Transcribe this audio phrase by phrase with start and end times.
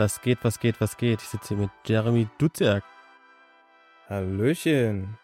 [0.00, 1.20] Was geht, was geht, was geht?
[1.20, 2.82] Ich sitze hier mit Jeremy Duziak.
[4.08, 5.18] Hallöchen.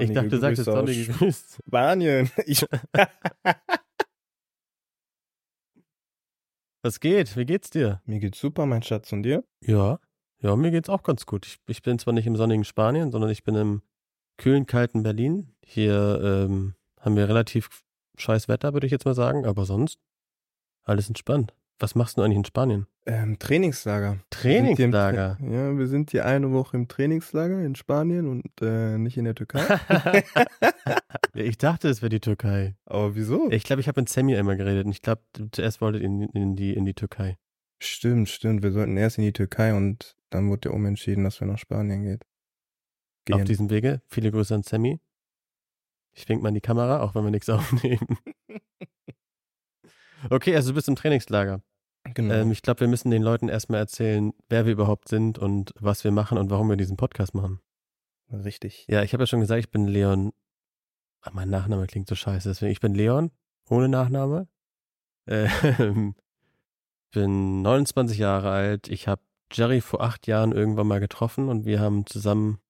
[0.00, 1.62] Ich dachte, du sagst sonnige Grüße.
[1.64, 2.28] Spanien.
[2.44, 2.66] Ich,
[6.82, 7.36] Was geht?
[7.36, 8.02] Wie geht's dir?
[8.04, 9.12] mir geht's super, mein Schatz.
[9.12, 9.44] Und dir?
[9.60, 10.00] Ja,
[10.40, 11.46] ja, mir geht's auch ganz gut.
[11.46, 13.82] Ich, ich bin zwar nicht im sonnigen Spanien, sondern ich bin im
[14.38, 15.54] kühlen, kalten Berlin.
[15.64, 17.68] Hier ähm, haben wir relativ
[18.18, 20.00] scheiß Wetter, würde ich jetzt mal sagen, aber sonst
[20.82, 21.54] alles entspannt.
[21.82, 22.86] Was machst du eigentlich in Spanien?
[23.06, 24.18] Ähm, Trainingslager.
[24.28, 25.38] Trainingslager.
[25.40, 29.16] Wir Tra- Ja, wir sind hier eine Woche im Trainingslager in Spanien und äh, nicht
[29.16, 29.62] in der Türkei.
[31.34, 32.76] ich dachte, es wäre die Türkei.
[32.84, 33.50] Aber wieso?
[33.50, 36.20] Ich glaube, ich habe mit Sammy einmal geredet und ich glaube, zuerst wolltet ihr in,
[36.22, 37.38] in, die, in die Türkei.
[37.82, 38.62] Stimmt, stimmt.
[38.62, 42.02] Wir sollten erst in die Türkei und dann wurde ja umentschieden, dass wir nach Spanien
[42.02, 42.24] geht.
[43.30, 43.46] Auf gehen.
[43.46, 44.02] diesem Wege.
[44.06, 45.00] Viele Grüße an Sammy.
[46.12, 48.18] Ich wink mal in die Kamera, auch wenn wir nichts aufnehmen.
[50.28, 51.62] Okay, also du bist im Trainingslager.
[52.14, 52.34] Genau.
[52.34, 56.04] Ähm, ich glaube, wir müssen den Leuten erstmal erzählen, wer wir überhaupt sind und was
[56.04, 57.60] wir machen und warum wir diesen Podcast machen.
[58.32, 58.86] Richtig.
[58.88, 60.32] Ja, ich habe ja schon gesagt, ich bin Leon.
[61.22, 63.30] Ah, mein Nachname klingt so scheiße, deswegen ich bin Leon,
[63.68, 64.48] ohne Nachname.
[65.26, 66.14] Ähm,
[67.12, 68.88] bin 29 Jahre alt.
[68.88, 69.22] Ich habe
[69.52, 72.60] Jerry vor acht Jahren irgendwann mal getroffen und wir haben zusammen,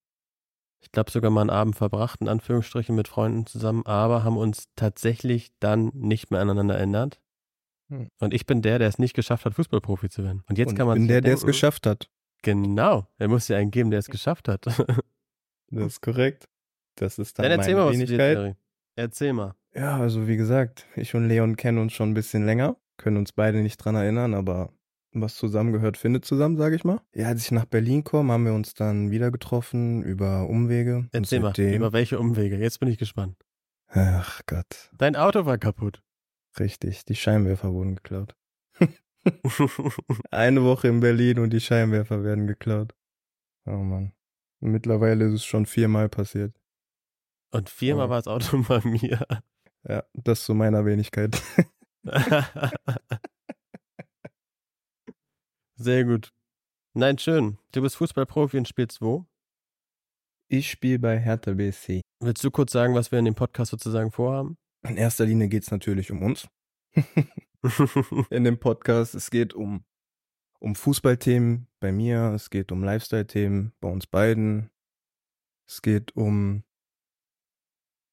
[0.81, 4.69] ich glaube sogar mal einen Abend verbracht, in Anführungsstrichen mit Freunden zusammen, aber haben uns
[4.77, 7.21] tatsächlich dann nicht mehr aneinander erinnert.
[7.91, 8.09] Hm.
[8.19, 10.43] Und ich bin der, der es nicht geschafft hat, Fußballprofi zu werden.
[10.49, 12.09] Und jetzt und kann man bin sich der, der es geschafft hat.
[12.43, 14.67] Genau, er muss ja einen geben, der es geschafft hat.
[15.73, 16.49] Das ist korrekt.
[16.97, 18.37] Das ist dann, Dann erzähl meine mal was dir, Wenigkeit.
[18.37, 18.55] Jerry.
[18.97, 19.55] Erzähl mal.
[19.73, 23.31] Ja, also wie gesagt, ich und Leon kennen uns schon ein bisschen länger, können uns
[23.33, 24.73] beide nicht dran erinnern, aber
[25.13, 27.01] was zusammengehört, findet zusammen, sage ich mal.
[27.15, 31.09] Ja, als ich nach Berlin komme, haben wir uns dann wieder getroffen über Umwege.
[31.13, 32.57] Erzähl mal, über welche Umwege.
[32.57, 33.37] Jetzt bin ich gespannt.
[33.89, 36.03] Ach Gott, Dein Auto war kaputt.
[36.59, 38.35] Richtig, die Scheinwerfer wurden geklaut.
[40.31, 42.95] Eine Woche in Berlin und die Scheinwerfer werden geklaut.
[43.67, 44.13] Oh Mann.
[44.61, 46.55] Mittlerweile ist es schon viermal passiert.
[47.53, 48.11] Und viermal Oh.
[48.11, 49.27] war das Auto bei mir.
[49.89, 51.41] Ja, das zu meiner Wenigkeit.
[55.77, 56.33] Sehr gut.
[56.95, 57.59] Nein, schön.
[57.73, 59.27] Du bist Fußballprofi und spielst wo?
[60.49, 62.01] Ich spiele bei Hertha BSC.
[62.21, 64.59] Willst du kurz sagen, was wir in dem Podcast sozusagen vorhaben?
[64.83, 66.49] In erster Linie geht es natürlich um uns.
[68.31, 69.15] in dem Podcast.
[69.15, 69.85] Es geht um,
[70.59, 74.71] um Fußballthemen bei mir, es geht um Lifestyle-Themen bei uns beiden.
[75.69, 76.65] Es geht um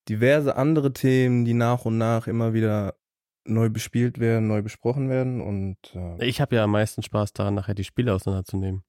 [0.10, 2.98] diverse andere Themen, die nach und nach immer wieder
[3.46, 7.56] neu bespielt werden, neu besprochen werden und äh, ich habe ja am meisten Spaß daran,
[7.56, 8.84] nachher die Spiele auseinanderzunehmen.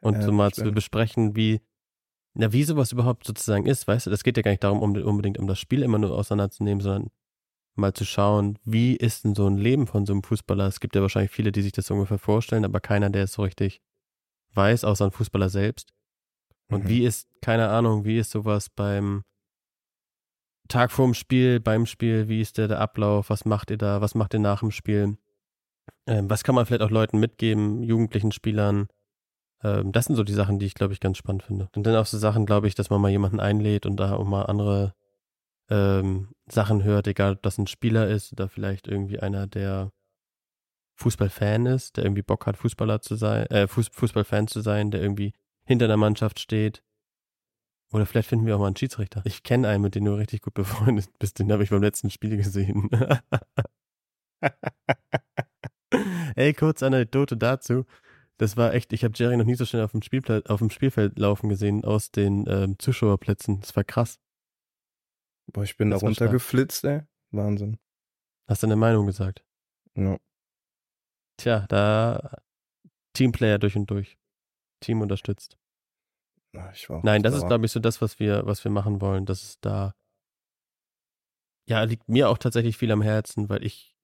[0.00, 1.60] Und äh, so mal zu besprechen, wie,
[2.38, 4.10] na, wie sowas überhaupt sozusagen ist, weißt du?
[4.10, 7.10] Das geht ja gar nicht darum, um, unbedingt um das Spiel immer nur auseinanderzunehmen, sondern
[7.76, 10.66] mal zu schauen, wie ist denn so ein Leben von so einem Fußballer?
[10.66, 13.42] Es gibt ja wahrscheinlich viele, die sich das ungefähr vorstellen, aber keiner, der es so
[13.42, 13.80] richtig
[14.54, 15.92] weiß, außer ein Fußballer selbst.
[16.68, 16.88] Und Mhm.
[16.88, 19.22] wie ist, keine Ahnung, wie ist sowas beim
[20.68, 24.14] Tag vorm Spiel, beim Spiel, wie ist der, der Ablauf, was macht ihr da, was
[24.14, 25.16] macht ihr nach dem Spiel?
[26.06, 28.88] Ähm, was kann man vielleicht auch Leuten mitgeben, jugendlichen Spielern?
[29.66, 31.68] Ähm, das sind so die Sachen, die ich, glaube ich, ganz spannend finde.
[31.74, 34.24] Und dann auch so Sachen, glaube ich, dass man mal jemanden einlädt und da auch
[34.24, 34.94] mal andere
[35.68, 39.90] ähm, Sachen hört, egal ob das ein Spieler ist oder vielleicht irgendwie einer, der
[40.94, 45.02] Fußballfan ist, der irgendwie Bock hat, Fußballer zu sein, äh, Fuß, Fußballfan zu sein, der
[45.02, 45.32] irgendwie
[45.64, 46.84] hinter der Mannschaft steht.
[47.92, 49.22] Oder vielleicht finden wir auch mal einen Schiedsrichter.
[49.24, 51.38] Ich kenne einen, mit dem du richtig gut befreundet bist.
[51.38, 52.88] Den habe ich beim letzten Spiel gesehen.
[56.36, 57.84] Ey, kurz Anekdote dazu.
[58.38, 60.70] Das war echt, ich habe Jerry noch nie so schnell auf dem, Spielplatz, auf dem
[60.70, 63.60] Spielfeld laufen gesehen aus den ähm, Zuschauerplätzen.
[63.60, 64.18] Das war krass.
[65.52, 66.10] Boah, ich bin da Das stark.
[66.10, 67.02] runtergeflitzt, ey.
[67.30, 67.78] Wahnsinn.
[68.48, 69.42] Hast deine Meinung gesagt?
[69.96, 70.18] Ja.
[71.38, 72.38] Tja, da
[73.14, 74.18] Teamplayer durch und durch.
[74.80, 75.56] Team unterstützt.
[76.72, 77.48] Ich war auch Nein, das ist, sauer.
[77.48, 79.94] glaube ich, so das, was wir, was wir machen wollen, dass es da
[81.68, 83.96] ja, liegt mir auch tatsächlich viel am Herzen, weil ich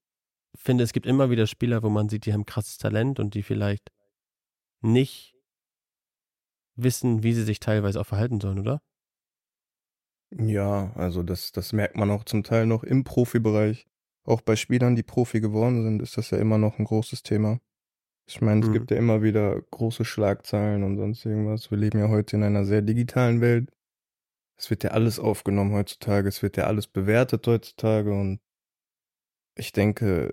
[0.57, 3.43] finde, es gibt immer wieder Spieler, wo man sieht, die haben krasses Talent und die
[3.43, 3.91] vielleicht
[4.83, 5.37] nicht
[6.77, 8.83] wissen, wie sie sich teilweise auch verhalten sollen, oder?
[10.31, 13.87] Ja, also das, das merkt man auch zum Teil noch im Profibereich.
[14.25, 17.61] Auch bei Spielern, die Profi geworden sind, ist das ja immer noch ein großes Thema.
[18.27, 18.73] Ich meine, es mhm.
[18.73, 21.71] gibt ja immer wieder große Schlagzeilen und sonst irgendwas.
[21.71, 23.71] Wir leben ja heute in einer sehr digitalen Welt.
[24.57, 28.41] Es wird ja alles aufgenommen heutzutage, es wird ja alles bewertet heutzutage und
[29.57, 30.33] ich denke,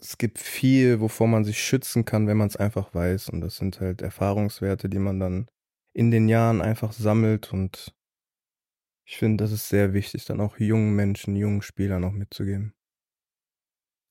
[0.00, 3.28] es gibt viel, wovor man sich schützen kann, wenn man es einfach weiß.
[3.28, 5.46] Und das sind halt Erfahrungswerte, die man dann
[5.92, 7.52] in den Jahren einfach sammelt.
[7.52, 7.94] Und
[9.04, 12.74] ich finde, das ist sehr wichtig, dann auch jungen Menschen, jungen Spielern auch mitzugeben.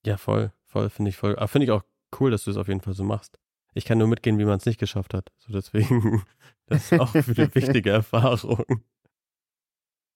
[0.06, 1.36] Ja, voll, voll, finde ich voll.
[1.36, 1.84] Aber finde ich auch
[2.18, 3.38] cool, dass du es auf jeden Fall so machst.
[3.74, 5.30] Ich kann nur mitgehen, wie man es nicht geschafft hat.
[5.38, 6.22] So deswegen,
[6.66, 8.64] das ist auch eine wichtige Erfahrung.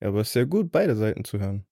[0.01, 1.65] Ja, aber es ist sehr gut, beide Seiten zu hören.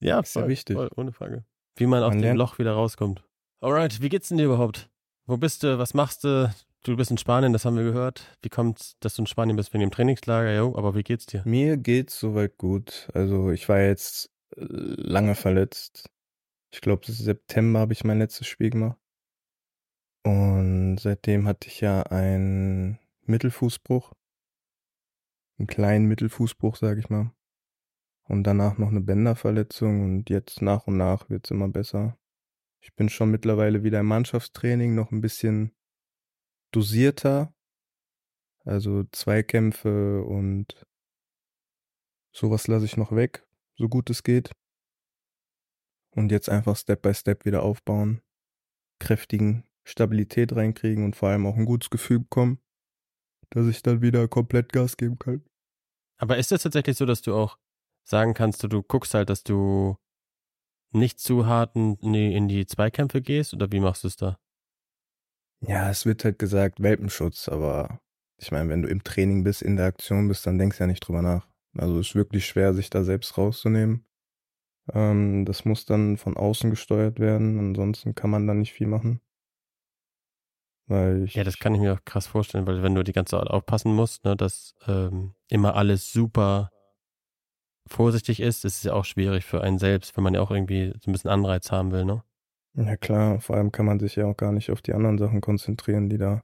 [0.00, 0.76] Ja, voll, sehr wichtig.
[0.76, 1.44] Voll, ohne Frage.
[1.76, 3.27] Wie man aus dem Loch wieder rauskommt.
[3.60, 4.88] Alright, wie geht's denn dir überhaupt?
[5.26, 5.78] Wo bist du?
[5.78, 6.54] Was machst du?
[6.84, 8.38] Du bist in Spanien, das haben wir gehört.
[8.40, 10.54] Wie kommt's, dass du in Spanien bist wegen dem Trainingslager?
[10.54, 11.42] Jo, aber wie geht's dir?
[11.44, 13.08] Mir geht's soweit gut.
[13.14, 16.08] Also ich war jetzt äh, lange verletzt.
[16.72, 18.96] Ich glaube, September habe ich mein letztes Spiel gemacht.
[20.22, 24.12] Und seitdem hatte ich ja einen Mittelfußbruch.
[25.58, 27.32] Einen kleinen Mittelfußbruch, sag ich mal.
[28.28, 32.16] Und danach noch eine Bänderverletzung und jetzt nach und nach wird's immer besser.
[32.80, 35.74] Ich bin schon mittlerweile wieder im Mannschaftstraining, noch ein bisschen
[36.72, 37.54] dosierter.
[38.64, 40.86] Also Zweikämpfe und
[42.32, 43.46] sowas lasse ich noch weg,
[43.76, 44.52] so gut es geht.
[46.10, 48.22] Und jetzt einfach Step by Step wieder aufbauen,
[48.98, 52.60] kräftigen Stabilität reinkriegen und vor allem auch ein gutes Gefühl bekommen,
[53.50, 55.44] dass ich dann wieder komplett Gas geben kann.
[56.18, 57.58] Aber ist es tatsächlich so, dass du auch
[58.04, 59.96] sagen kannst, du, du guckst halt, dass du
[60.90, 64.38] nicht zu hart in die Zweikämpfe gehst oder wie machst du es da?
[65.60, 68.00] Ja, es wird halt gesagt Welpenschutz, aber
[68.36, 70.88] ich meine, wenn du im Training bist, in der Aktion bist, dann denkst du ja
[70.88, 71.48] nicht drüber nach.
[71.76, 74.04] Also es ist wirklich schwer, sich da selbst rauszunehmen.
[74.92, 79.20] Ähm, das muss dann von außen gesteuert werden, ansonsten kann man da nicht viel machen.
[80.86, 83.48] Weil ja, das kann ich mir auch krass vorstellen, weil wenn du die ganze Zeit
[83.48, 86.70] aufpassen musst, ne, dass ähm, immer alles super
[87.88, 90.92] vorsichtig ist, ist es ja auch schwierig für einen selbst, wenn man ja auch irgendwie
[91.00, 92.22] so ein bisschen Anreiz haben will, ne?
[92.74, 95.40] Ja klar, vor allem kann man sich ja auch gar nicht auf die anderen Sachen
[95.40, 96.42] konzentrieren, die da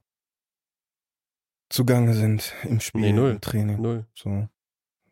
[1.69, 3.81] zugange sind im Spiel, nee, null, im Training.
[3.81, 4.05] Null.
[4.13, 4.47] So.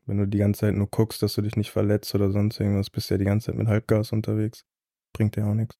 [0.06, 2.89] Wenn du die ganze Zeit nur guckst, dass du dich nicht verletzt oder sonst irgendwas,
[2.89, 4.65] bist ja die ganze Zeit mit Halbgas unterwegs.
[5.13, 5.77] Bringt dir auch nichts.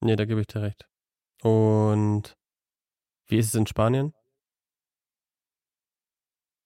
[0.00, 0.88] Nee, da gebe ich dir recht.
[1.42, 2.36] Und
[3.28, 4.14] wie ist es in Spanien?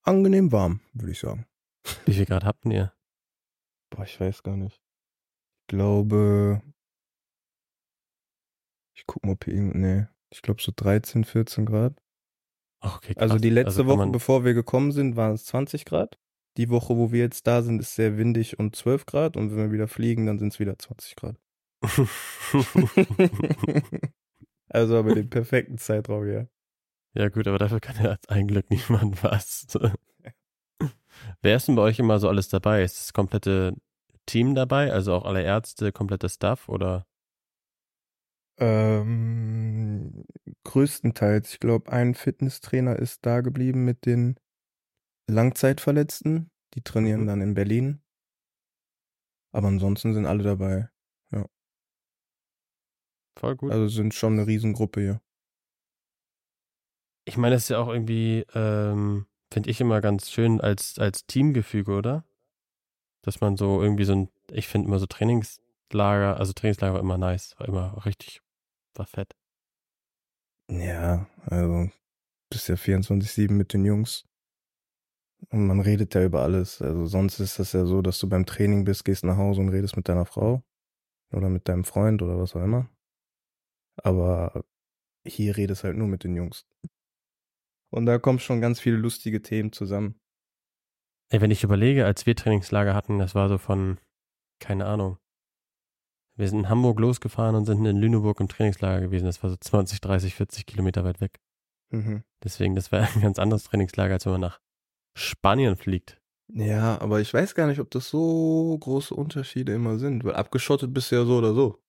[0.03, 1.47] Angenehm warm, würde ich sagen.
[2.07, 2.93] Wie viel Grad habt ihr?
[3.91, 4.81] Boah, ich weiß gar nicht.
[5.63, 6.63] Ich glaube.
[8.95, 9.75] Ich guck mal, ob hier irgend.
[9.75, 10.07] Nee.
[10.33, 12.01] Ich glaube so 13, 14 Grad.
[12.81, 16.19] Okay, also die letzte also Woche, bevor wir gekommen sind, waren es 20 Grad.
[16.57, 19.37] Die Woche, wo wir jetzt da sind, ist sehr windig und 12 Grad.
[19.37, 21.37] Und wenn wir wieder fliegen, dann sind es wieder 20 Grad.
[24.69, 26.47] also aber den perfekten Zeitraum, ja.
[27.15, 29.67] Ja gut, aber dafür kann ja ein Glück niemand was.
[31.43, 32.83] Wer ist denn bei euch immer so alles dabei?
[32.83, 33.75] Ist das komplette
[34.27, 34.93] Team dabei?
[34.93, 37.07] Also auch alle Ärzte, komplette Staff oder?
[38.59, 40.25] Ähm,
[40.65, 41.55] größtenteils.
[41.55, 44.37] Ich glaube, ein Fitnesstrainer ist da geblieben mit den
[45.29, 46.51] Langzeitverletzten.
[46.75, 47.27] Die trainieren mhm.
[47.27, 48.03] dann in Berlin.
[49.53, 50.89] Aber ansonsten sind alle dabei.
[51.33, 51.47] Ja.
[53.39, 53.73] Voll gut.
[53.73, 55.23] Also sind schon eine Riesengruppe hier.
[57.25, 61.27] Ich meine, das ist ja auch irgendwie, ähm, finde ich immer ganz schön als, als
[61.27, 62.25] Teamgefüge, oder?
[63.23, 67.19] Dass man so irgendwie so ein, ich finde immer so Trainingslager, also Trainingslager war immer
[67.19, 68.41] nice, war immer richtig,
[68.95, 69.35] war fett.
[70.71, 71.91] Ja, also
[72.51, 74.25] bist ja 24-7 mit den Jungs.
[75.49, 76.83] Und man redet ja über alles.
[76.83, 79.71] Also sonst ist das ja so, dass du beim Training bist, gehst nach Hause und
[79.71, 80.63] redest mit deiner Frau
[81.33, 82.89] oder mit deinem Freund oder was auch immer.
[84.03, 84.65] Aber
[85.25, 86.67] hier redest halt nur mit den Jungs.
[87.91, 90.21] Und da kommen schon ganz viele lustige Themen zusammen.
[91.31, 93.99] Ey, wenn ich überlege, als wir Trainingslager hatten, das war so von,
[94.61, 95.19] keine Ahnung.
[96.37, 99.27] Wir sind in Hamburg losgefahren und sind in Lüneburg im Trainingslager gewesen.
[99.27, 101.39] Das war so 20, 30, 40 Kilometer weit weg.
[101.91, 102.25] Mhm.
[102.43, 104.61] Deswegen, das war ein ganz anderes Trainingslager, als wenn man nach
[105.17, 106.21] Spanien fliegt.
[106.53, 110.93] Ja, aber ich weiß gar nicht, ob das so große Unterschiede immer sind, weil abgeschottet
[110.93, 111.81] bist du ja so oder so.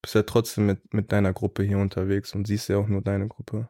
[0.00, 3.28] Bist ja trotzdem mit, mit deiner Gruppe hier unterwegs und siehst ja auch nur deine
[3.28, 3.68] Gruppe.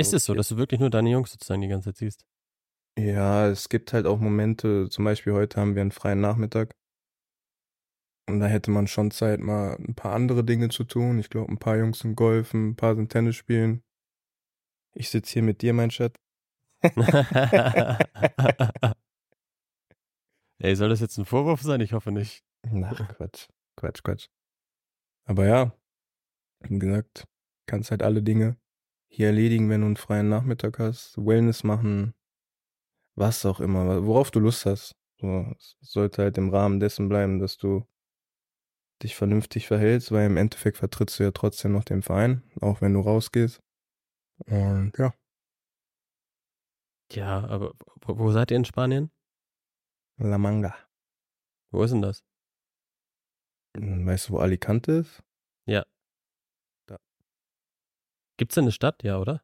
[0.00, 2.24] Ist es so, dass du wirklich nur deine Jungs sozusagen die ganze Zeit siehst?
[2.98, 6.74] Ja, es gibt halt auch Momente, zum Beispiel heute haben wir einen freien Nachmittag.
[8.26, 11.18] Und da hätte man schon Zeit, mal ein paar andere Dinge zu tun.
[11.18, 13.82] Ich glaube, ein paar Jungs sind golfen, ein paar sind Tennis spielen.
[14.94, 16.16] Ich sitze hier mit dir, mein Schatz.
[20.58, 21.82] Ey, soll das jetzt ein Vorwurf sein?
[21.82, 22.42] Ich hoffe nicht.
[22.70, 23.48] Na, Quatsch.
[23.76, 24.28] Quatsch, Quatsch.
[25.24, 25.74] Aber ja,
[26.60, 27.26] wie gesagt,
[27.66, 28.56] kannst halt alle Dinge
[29.10, 31.16] hier erledigen, wenn du einen freien Nachmittag hast.
[31.18, 32.14] Wellness machen,
[33.16, 34.96] was auch immer, worauf du Lust hast.
[35.20, 37.84] So, es sollte halt im Rahmen dessen bleiben, dass du
[39.02, 42.94] dich vernünftig verhältst, weil im Endeffekt vertrittst du ja trotzdem noch den Verein, auch wenn
[42.94, 43.60] du rausgehst.
[44.46, 45.12] Und ja.
[47.12, 49.10] Ja, aber wo, wo seid ihr in Spanien?
[50.18, 50.76] La Manga.
[51.72, 52.24] Wo ist denn das?
[53.74, 55.22] Weißt du, wo Alicante ist?
[55.66, 55.84] Ja.
[58.40, 58.44] Da.
[58.44, 59.02] Gibt's denn eine Stadt?
[59.02, 59.42] Ja, oder?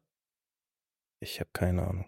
[1.19, 2.05] Ich habe keine Ahnung.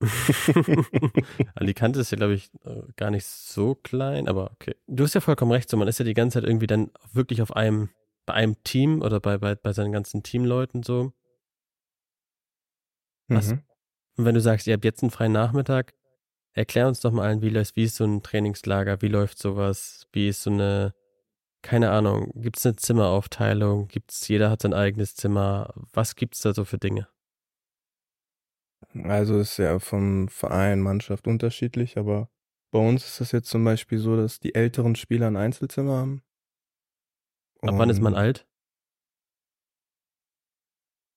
[1.54, 4.74] Alicante ist ja, glaube ich, äh, gar nicht so klein, aber okay.
[4.86, 7.42] Du hast ja vollkommen recht, so man ist ja die ganze Zeit irgendwie dann wirklich
[7.42, 7.90] auf einem,
[8.26, 11.12] bei einem Team oder bei, bei, bei seinen ganzen Teamleuten so.
[13.28, 13.62] Was, Mhm.
[14.16, 15.94] Und wenn du sagst, ihr habt jetzt einen freien Nachmittag,
[16.54, 20.08] erklär uns doch mal allen, wie läuft, wie ist so ein Trainingslager, wie läuft sowas,
[20.12, 20.94] wie ist so eine,
[21.68, 26.54] keine Ahnung, gibt es eine Zimmeraufteilung, gibt's, jeder hat sein eigenes Zimmer, was gibt's da
[26.54, 27.08] so für Dinge?
[28.94, 32.30] Also ist ja vom Verein, Mannschaft unterschiedlich, aber
[32.70, 36.22] bei uns ist es jetzt zum Beispiel so, dass die älteren Spieler ein Einzelzimmer haben.
[37.60, 38.48] Ab wann ist man alt?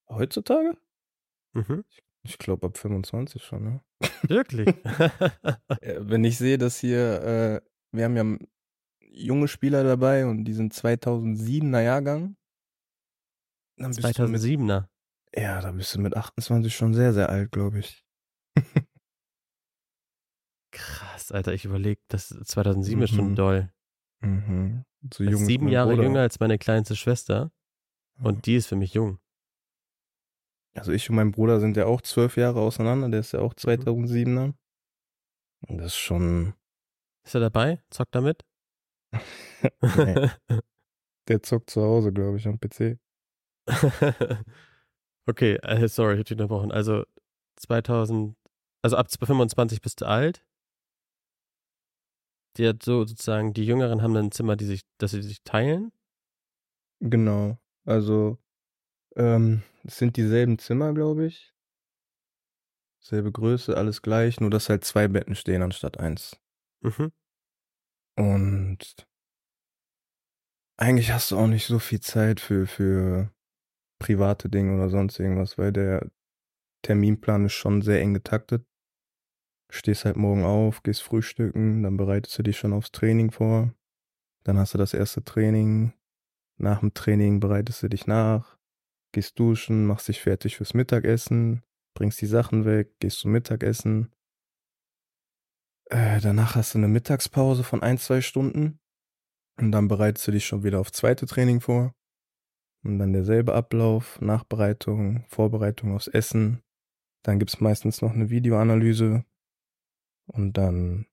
[0.10, 0.76] Heutzutage?
[1.54, 1.86] Mhm.
[2.24, 3.82] Ich glaube ab 25 schon, ne?
[4.24, 4.68] Wirklich?
[5.82, 7.62] Wenn ich sehe, dass hier, äh,
[7.94, 8.38] wir haben ja
[9.12, 12.36] junge Spieler dabei und die sind 2007er Jahrgang.
[13.78, 14.88] Dann bist du mit, 2007er.
[15.36, 18.04] ja, da bist du mit 28 schon sehr, sehr alt, glaube ich.
[20.74, 23.36] Krass, Alter, ich überlege, das 2007 ist schon Mhm.
[23.36, 23.74] doll.
[24.22, 24.86] Mhm.
[25.14, 26.04] So jung sieben Jahre Bruder.
[26.04, 27.52] jünger als meine kleinste Schwester
[28.20, 28.26] Ja.
[28.26, 29.20] und die ist für mich jung.
[30.74, 33.46] Also ich und mein Bruder sind ja auch zwölf Jahre auseinander, der ist ja Mhm.
[33.46, 34.54] auch 2007er.
[35.68, 36.54] Und das ist schon,
[37.26, 37.84] Ist er dabei?
[37.90, 38.46] Zockt damit?
[39.12, 40.30] Nee,
[41.28, 43.00] der zockt zu Hause, glaube ich, am PC.
[45.28, 46.72] okay, äh, sorry, ich hab dich unterbrochen.
[46.72, 47.06] Also
[47.58, 48.36] 2000,
[48.82, 50.46] also ab 25 bist du alt.
[52.58, 55.42] Die hat so sozusagen, die Jüngeren haben dann ein Zimmer, die sich, dass sie sich
[55.44, 55.92] teilen.
[57.00, 57.58] Genau.
[57.86, 58.38] Also,
[59.16, 61.54] ähm, es sind dieselben Zimmer, glaube ich.
[63.00, 66.40] Selbe Größe, alles gleich, nur dass halt zwei Betten stehen anstatt eins.
[66.82, 67.12] Mhm.
[68.22, 69.08] Und
[70.78, 73.32] eigentlich hast du auch nicht so viel Zeit für, für
[74.00, 76.08] private Dinge oder sonst irgendwas, weil der
[76.84, 78.64] Terminplan ist schon sehr eng getaktet.
[79.72, 83.74] Stehst halt morgen auf, gehst frühstücken, dann bereitest du dich schon aufs Training vor.
[84.44, 85.94] Dann hast du das erste Training.
[86.58, 88.56] Nach dem Training bereitest du dich nach,
[89.14, 91.64] gehst duschen, machst dich fertig fürs Mittagessen,
[91.96, 94.12] bringst die Sachen weg, gehst zum Mittagessen.
[95.92, 98.80] Äh, danach hast du eine Mittagspause von ein, zwei Stunden.
[99.60, 101.94] Und dann bereitest du dich schon wieder auf zweite Training vor.
[102.84, 106.64] Und dann derselbe Ablauf, Nachbereitung, Vorbereitung aufs Essen.
[107.24, 109.26] Dann gibt's meistens noch eine Videoanalyse.
[110.28, 111.08] Und dann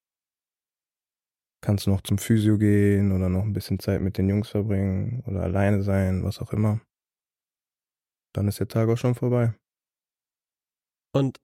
[1.60, 5.24] kannst du noch zum Physio gehen oder noch ein bisschen Zeit mit den Jungs verbringen
[5.26, 6.80] oder alleine sein, was auch immer.
[8.32, 9.54] Dann ist der Tag auch schon vorbei.
[11.12, 11.40] Und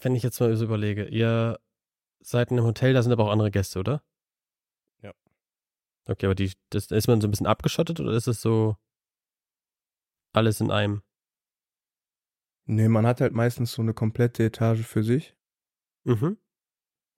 [0.00, 1.58] wenn ich jetzt mal überlege, ihr
[2.26, 4.02] seid in einem Hotel, da sind aber auch andere Gäste, oder?
[5.02, 5.12] Ja.
[6.06, 8.76] Okay, aber die, das, ist man so ein bisschen abgeschottet oder ist es so
[10.32, 11.02] alles in einem?
[12.64, 15.36] Nee, man hat halt meistens so eine komplette Etage für sich,
[16.04, 16.36] Mhm.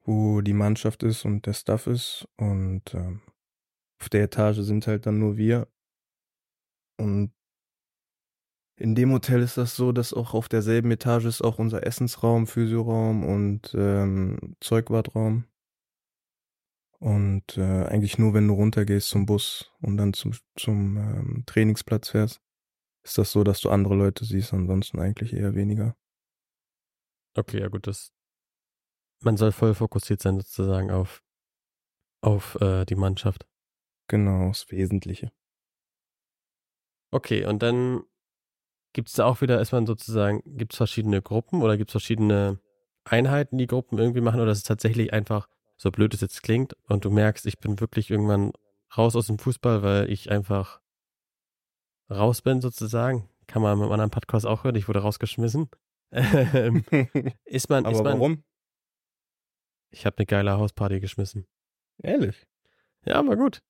[0.04, 2.28] wo die Mannschaft ist und der Staff ist.
[2.36, 3.22] Und ähm,
[4.00, 5.68] auf der Etage sind halt dann nur wir.
[6.98, 7.32] Und
[8.78, 12.46] in dem Hotel ist das so, dass auch auf derselben Etage ist auch unser Essensraum,
[12.46, 15.44] Physioraum und ähm, Zeugwartraum.
[17.00, 22.10] Und äh, eigentlich nur, wenn du runtergehst zum Bus und dann zum, zum ähm, Trainingsplatz
[22.10, 22.40] fährst,
[23.04, 25.96] ist das so, dass du andere Leute siehst, ansonsten eigentlich eher weniger.
[27.36, 28.12] Okay, ja gut, das.
[29.22, 31.24] Man soll voll fokussiert sein sozusagen auf,
[32.20, 33.48] auf äh, die Mannschaft.
[34.08, 35.32] Genau, das Wesentliche.
[37.10, 38.04] Okay, und dann
[38.98, 41.92] gibt es da auch wieder, ist man sozusagen, gibt es verschiedene Gruppen oder gibt es
[41.92, 42.58] verschiedene
[43.04, 46.76] Einheiten, die Gruppen irgendwie machen oder ist es tatsächlich einfach, so blöd es jetzt klingt,
[46.88, 48.50] und du merkst, ich bin wirklich irgendwann
[48.96, 50.80] raus aus dem Fußball, weil ich einfach
[52.10, 53.30] raus bin sozusagen.
[53.46, 55.70] Kann man mit einem anderen Podcast auch hören, ich wurde rausgeschmissen.
[56.10, 56.84] Ähm,
[57.44, 58.44] ist man, ist Aber man, warum?
[59.90, 61.46] ich habe eine geile Hausparty geschmissen.
[62.02, 62.48] Ehrlich?
[63.04, 63.60] Ja, war gut.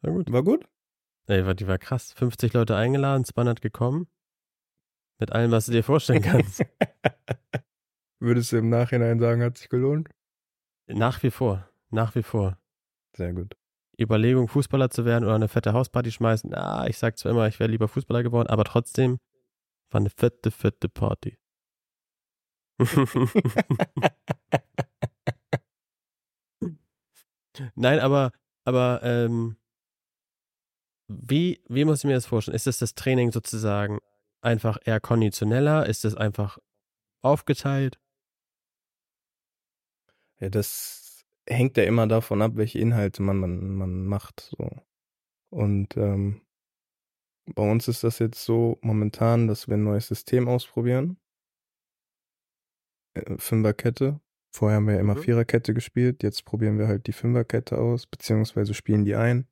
[0.00, 0.32] War gut.
[0.32, 0.66] War gut?
[1.26, 2.14] Ey, die war krass.
[2.14, 4.08] 50 Leute eingeladen, 200 gekommen.
[5.20, 6.64] Mit allem, was du dir vorstellen kannst.
[8.20, 10.08] Würdest du im Nachhinein sagen, hat sich gelohnt?
[10.86, 11.68] Nach wie vor.
[11.90, 12.56] Nach wie vor.
[13.14, 13.54] Sehr gut.
[14.00, 16.54] Überlegung, Fußballer zu werden oder eine fette Hausparty schmeißen.
[16.54, 19.18] Ah, ich sag zwar immer, ich wäre lieber Fußballer geworden, aber trotzdem
[19.90, 21.36] war eine fette, fette Party.
[27.74, 28.32] Nein, aber,
[28.64, 29.58] aber, ähm,
[31.08, 32.54] wie, wie muss ich mir das vorstellen?
[32.54, 33.98] Ist das das Training sozusagen
[34.40, 35.86] einfach eher konditioneller?
[35.86, 36.58] Ist es einfach
[37.22, 38.00] aufgeteilt?
[40.40, 44.50] Ja, das hängt ja immer davon ab, welche Inhalte man, man, man macht.
[44.56, 44.70] So.
[45.50, 46.42] Und ähm,
[47.54, 51.18] bei uns ist das jetzt so momentan, dass wir ein neues System ausprobieren.
[53.14, 54.20] Äh, Fünferkette.
[54.52, 55.22] Vorher haben wir ja immer Mhm.
[55.22, 56.22] Viererkette gespielt.
[56.22, 59.46] Jetzt probieren wir halt die Fünferkette aus, beziehungsweise spielen die ein,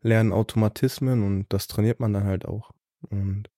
[0.00, 2.72] lernen Automatismen und das trainiert man dann halt auch.
[3.10, 3.50] Und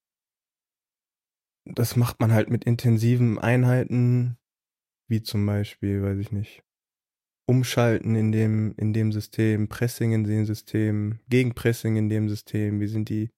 [1.67, 4.39] das macht man halt mit intensiven Einheiten,
[5.09, 6.63] wie zum Beispiel, weiß ich nicht,
[7.49, 12.89] Umschalten in dem, in dem System, Pressing in dem System, Gegenpressing in dem System, wie
[12.89, 13.31] sind die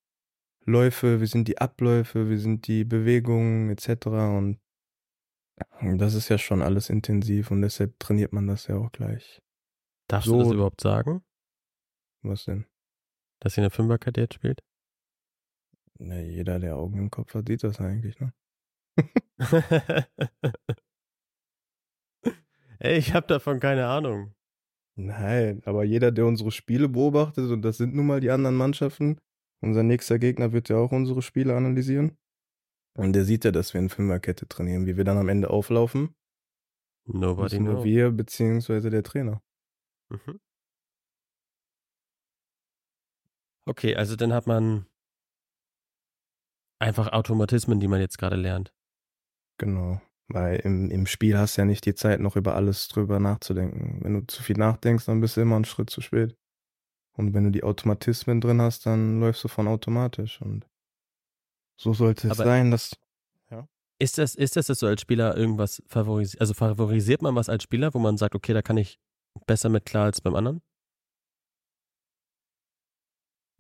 [0.65, 4.07] Läufe, wie sind die Abläufe, wie sind die Bewegungen etc.
[5.81, 9.41] Und das ist ja schon alles intensiv und deshalb trainiert man das ja auch gleich.
[10.09, 11.23] Darfst So- du das überhaupt sagen,
[12.23, 12.67] Was denn?
[13.41, 14.63] dass ihr eine Fünferkette jetzt spielt?
[15.99, 18.33] Na, jeder, der Augen im Kopf hat, sieht das eigentlich, ne?
[22.81, 24.35] Ey, ich habe davon keine Ahnung.
[24.95, 29.21] Nein, aber jeder, der unsere Spiele beobachtet, und das sind nun mal die anderen Mannschaften,
[29.61, 32.17] unser nächster Gegner wird ja auch unsere Spiele analysieren.
[32.97, 36.15] Und der sieht ja, dass wir in Fünferkette trainieren, wie wir dann am Ende auflaufen.
[37.07, 37.85] Nobody Wissen nur knows.
[37.85, 39.43] wir, beziehungsweise der Trainer.
[40.11, 40.41] Mhm.
[43.67, 44.87] Okay, also dann hat man
[46.79, 48.73] einfach Automatismen, die man jetzt gerade lernt.
[49.59, 50.01] Genau.
[50.29, 53.99] Weil im, im Spiel hast du ja nicht die Zeit, noch über alles drüber nachzudenken.
[54.03, 56.37] Wenn du zu viel nachdenkst, dann bist du immer einen Schritt zu spät.
[57.17, 60.41] Und wenn du die Automatismen drin hast, dann läufst du von automatisch.
[60.41, 60.67] Und
[61.81, 62.93] so sollte es Aber- sein, dass.
[64.01, 67.65] Ist das, ist das, dass du als Spieler irgendwas favorisiert, also favorisiert man was als
[67.65, 69.01] Spieler, wo man sagt, okay, da kann ich
[69.47, 70.63] besser mit klar als beim anderen?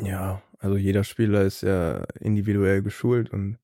[0.00, 3.59] Ja, also jeder Spieler ist ja individuell geschult und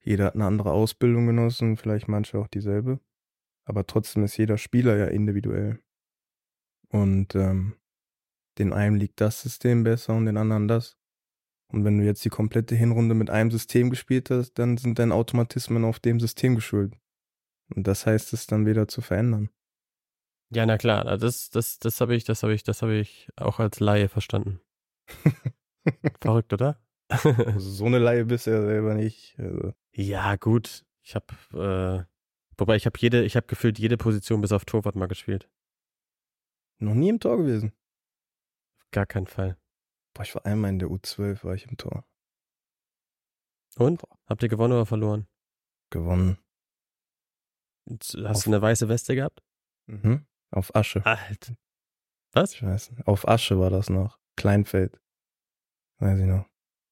[0.00, 3.00] jeder hat eine andere Ausbildung genossen, vielleicht manche auch dieselbe.
[3.64, 5.78] Aber trotzdem ist jeder Spieler ja individuell.
[6.88, 7.76] Und ähm,
[8.58, 10.98] den einen liegt das System besser und den anderen das.
[11.68, 15.14] Und wenn du jetzt die komplette Hinrunde mit einem System gespielt hast, dann sind deine
[15.14, 16.94] Automatismen auf dem System geschult.
[17.74, 19.48] Und das heißt es dann wieder zu verändern.
[20.50, 23.58] Ja, na klar, das, das, das habe ich, das habe ich, das habe ich auch
[23.58, 24.60] als Laie verstanden.
[26.20, 26.78] Verrückt, oder?
[27.10, 29.38] Also so eine Laie bist du ja selber nicht.
[29.38, 30.86] Also, ja, gut.
[31.02, 32.04] Ich habe, äh,
[32.56, 35.50] wobei ich habe jede, ich habe gefühlt jede Position bis auf Torwart mal gespielt.
[36.78, 37.72] noch nie im Tor gewesen.
[38.92, 39.58] Gar keinen Fall.
[40.14, 42.04] Boah, ich war einmal in der U12, war ich im Tor.
[43.76, 44.02] Und?
[44.26, 45.26] Habt ihr gewonnen oder verloren?
[45.90, 46.38] Gewonnen.
[47.90, 49.42] Hast Auf- du eine weiße Weste gehabt?
[49.86, 50.26] Mhm.
[50.50, 51.04] Auf Asche.
[51.04, 51.56] Alter.
[52.32, 52.60] Was?
[52.62, 53.06] Nicht.
[53.06, 54.18] Auf Asche war das noch.
[54.36, 54.98] Kleinfeld.
[56.02, 56.44] Weiß ich noch.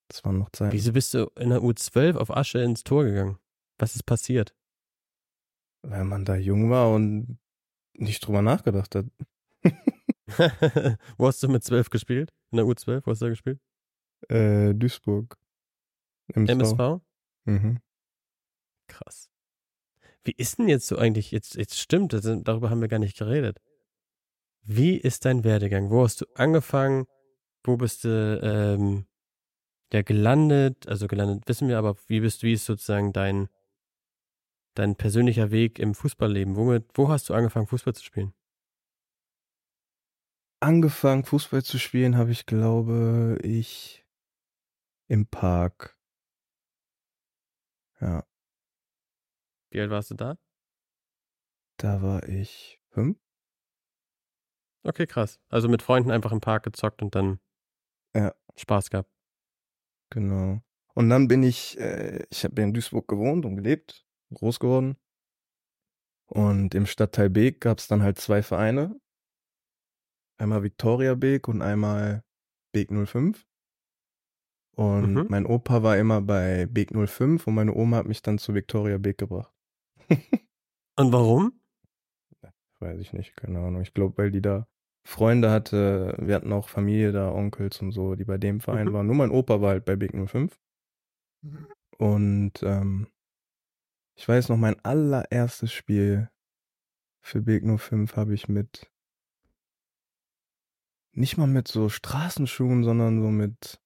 [0.09, 0.73] Das waren noch Zeiten.
[0.73, 3.39] Wieso bist du in der U12 auf Asche ins Tor gegangen?
[3.79, 4.55] Was ist passiert?
[5.83, 7.39] Weil man da jung war und
[7.95, 9.07] nicht drüber nachgedacht hat.
[11.19, 12.33] Wo hast du mit 12 gespielt?
[12.53, 13.05] In der U12?
[13.05, 13.61] Wo hast du da gespielt?
[14.29, 15.37] Äh, Duisburg.
[16.35, 16.53] MSV.
[16.53, 17.01] MSV?
[17.47, 17.81] Mhm.
[18.87, 19.29] Krass.
[20.23, 22.99] Wie ist denn jetzt so eigentlich, jetzt, jetzt stimmt, das sind- darüber haben wir gar
[22.99, 23.59] nicht geredet.
[24.63, 25.91] Wie ist dein Werdegang?
[25.91, 27.07] Wo hast du angefangen?
[27.65, 29.07] Wo bist du ähm,
[29.93, 30.89] ja gelandet?
[30.89, 33.49] Also gelandet wissen wir, aber wie bist wie ist sozusagen dein
[34.75, 36.57] dein persönlicher Weg im Fußballleben?
[36.57, 38.33] Womit, wo hast du angefangen, Fußball zu spielen?
[40.63, 44.07] Angefangen, Fußball zu spielen, habe ich, glaube ich,
[45.09, 45.99] im Park.
[48.01, 48.25] Ja,
[49.71, 50.37] Wie alt warst du da?
[51.79, 53.19] da war ich fünf.
[54.83, 55.41] Okay, krass.
[55.49, 57.41] Also mit Freunden einfach im Park gezockt und dann
[58.15, 58.35] Ja.
[58.57, 59.11] Spaß gehabt.
[60.11, 60.61] Genau.
[60.95, 64.97] Und dann bin ich, äh, ich habe in Duisburg gewohnt und gelebt, groß geworden.
[66.27, 69.01] Und im Stadtteil Beek gab es dann halt zwei Vereine.
[70.39, 72.25] Einmal Victoria Beek und einmal
[72.73, 73.47] Beek 05.
[74.77, 75.27] Und Mhm.
[75.29, 78.99] mein Opa war immer bei Beek 05 und meine Oma hat mich dann zu Victoria
[78.99, 79.53] Beek gebracht.
[80.99, 81.59] Und warum?
[82.81, 83.83] Weiß ich nicht, keine Ahnung.
[83.83, 84.67] Ich glaube, weil die da
[85.03, 88.93] Freunde hatte, wir hatten auch Familie da, Onkels und so, die bei dem Verein Mhm.
[88.93, 89.07] waren.
[89.07, 90.59] Nur mein Opa war halt bei Big 05.
[91.99, 93.09] Und ähm,
[94.17, 96.31] ich weiß noch, mein allererstes Spiel
[97.23, 98.91] für Big 05 habe ich mit,
[101.13, 103.81] nicht mal mit so Straßenschuhen, sondern so mit,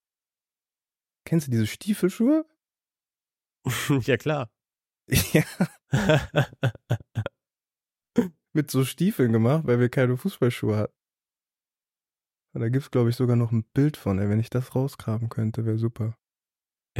[1.24, 2.44] kennst du diese Stiefelschuhe?
[4.02, 4.50] ja, klar.
[5.34, 5.44] Ja,
[8.54, 10.94] mit so Stiefeln gemacht, weil wir keine Fußballschuhe hatten.
[12.54, 14.28] Und da gibt's, glaube ich, sogar noch ein Bild von, ey.
[14.28, 16.16] Wenn ich das rausgraben könnte, wäre super.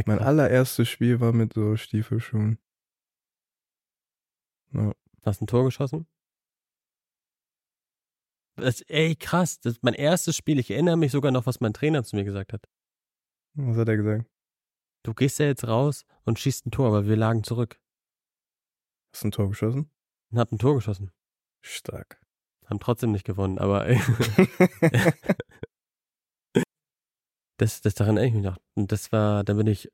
[0.05, 2.59] Mein allererstes Spiel war mit so Stiefelschuhen.
[4.73, 4.93] Ja.
[5.23, 6.07] Hast ein Tor geschossen?
[8.57, 9.61] Das, ey, krass.
[9.61, 10.59] Das ist mein erstes Spiel.
[10.59, 12.67] Ich erinnere mich sogar noch, was mein Trainer zu mir gesagt hat.
[13.53, 14.29] Was hat er gesagt?
[15.03, 17.79] Du gehst ja jetzt raus und schießt ein Tor, aber wir lagen zurück.
[19.13, 19.89] Hast du ein Tor geschossen?
[20.31, 21.11] Und hab ein Tor geschossen.
[21.61, 22.24] Stark.
[22.67, 23.85] Haben trotzdem nicht gewonnen, aber
[27.57, 28.57] das, das daran erinnere ich mich noch.
[28.75, 29.91] Und das war, dann bin ich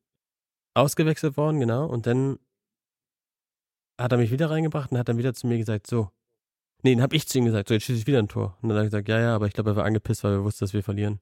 [0.73, 1.85] ausgewechselt worden, genau.
[1.85, 2.39] Und dann
[3.99, 6.09] hat er mich wieder reingebracht und hat dann wieder zu mir gesagt, so.
[6.83, 8.57] Nee, dann hab ich zu ihm gesagt, so, jetzt schieße ich wieder ein Tor.
[8.61, 10.43] Und dann hat er gesagt, ja, ja, aber ich glaube, er war angepisst, weil er
[10.43, 11.19] wusste, dass wir verlieren.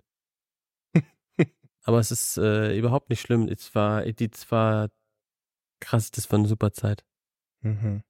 [1.84, 3.48] aber es ist äh, überhaupt nicht schlimm.
[3.50, 4.90] Es war, die war
[5.82, 7.04] krass, das war eine super Zeit.
[7.62, 8.04] mhm.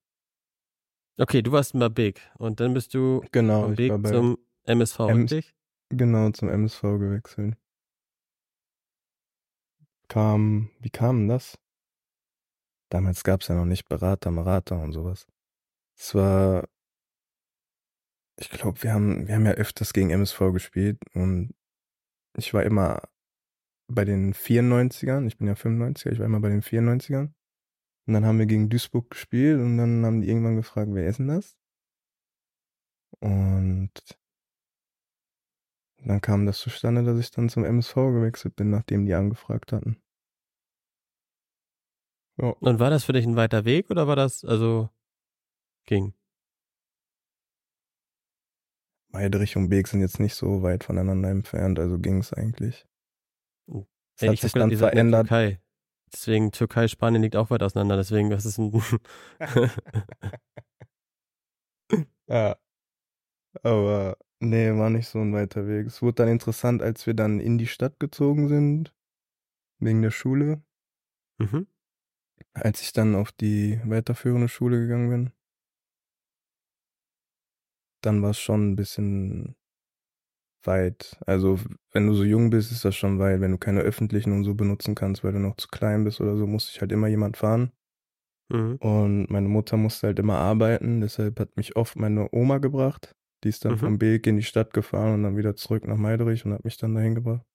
[1.19, 5.21] Okay, du warst mal Big und dann bist du Genau, ich Big zum MSV, M-
[5.23, 5.53] richtig?
[5.89, 7.57] genau zum MSV gewechselt.
[10.07, 11.59] Kam, wie kam das?
[12.89, 15.27] Damals gab's ja noch nicht Berater, Marater und sowas.
[15.97, 16.69] Es war,
[18.39, 21.53] ich glaube, wir haben, wir haben ja öfters gegen MSV gespielt und
[22.37, 23.01] ich war immer
[23.91, 27.33] bei den 94ern, ich bin ja 95er, ich war immer bei den 94ern.
[28.09, 31.19] Und dann haben wir gegen Duisburg gespielt und dann haben die irgendwann gefragt, wer ist
[31.19, 31.55] denn das?
[33.19, 33.91] Und
[35.97, 40.01] dann kam das zustande, dass ich dann zum MSV gewechselt bin, nachdem die angefragt hatten.
[42.41, 44.89] Ja, Und war das für dich ein weiter Weg oder war das, also,
[45.85, 46.15] ging?
[49.09, 52.87] Meidrich und Beek sind jetzt nicht so weit voneinander entfernt, also ging's eigentlich.
[53.67, 53.85] Oh.
[54.19, 55.29] Es hat sich dann verändert.
[56.13, 58.71] Deswegen Türkei, Spanien liegt auch weit auseinander, deswegen, das ist ein,
[62.27, 62.55] Ja.
[63.63, 65.87] Aber nee, war nicht so ein weiter Weg.
[65.87, 68.93] Es wurde dann interessant, als wir dann in die Stadt gezogen sind,
[69.79, 70.63] wegen der Schule.
[71.39, 71.67] mhm.
[72.53, 75.33] Als ich dann auf die weiterführende Schule gegangen bin,
[78.01, 79.55] dann war es schon ein bisschen
[80.63, 81.17] weit.
[81.25, 81.59] Also,
[81.91, 83.41] wenn du so jung bist, ist das schon weit.
[83.41, 86.37] Wenn du keine öffentlichen und so benutzen kannst, weil du noch zu klein bist oder
[86.37, 87.71] so, muss ich halt immer jemand fahren.
[88.49, 88.79] Mhm.
[88.81, 93.15] Und meine Mutter musste halt immer arbeiten, deshalb hat mich oft meine Oma gebracht.
[93.43, 93.77] Die ist dann Mhm.
[93.77, 96.77] vom Beek in die Stadt gefahren und dann wieder zurück nach Meidrich und hat mich
[96.77, 97.45] dann dahin gebracht.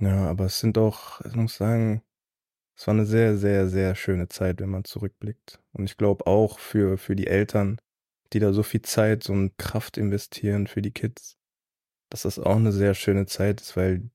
[0.00, 2.02] Ja, aber es sind auch, ich muss sagen,
[2.78, 5.60] es war eine sehr, sehr, sehr schöne Zeit, wenn man zurückblickt.
[5.72, 7.78] Und ich glaube auch für, für die Eltern,
[8.32, 11.38] die da so viel Zeit so und Kraft investieren für die Kids,
[12.14, 14.08] dass das auch eine sehr schöne Zeit ist, weil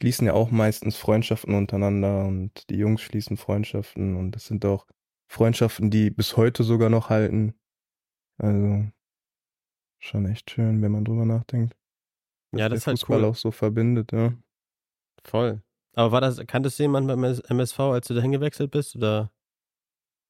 [0.00, 4.88] schließen ja auch meistens Freundschaften untereinander und die Jungs schließen Freundschaften und das sind auch
[5.28, 7.54] Freundschaften, die bis heute sogar noch halten.
[8.38, 8.88] Also
[10.00, 11.76] schon echt schön, wenn man drüber nachdenkt.
[12.56, 13.26] Ja, das ist halt Fußball cool.
[13.26, 14.34] auch so verbindet, ja.
[15.22, 15.62] Voll.
[15.94, 19.30] Aber war das, kanntest du jemanden beim MSV, als du dahin gewechselt bist, oder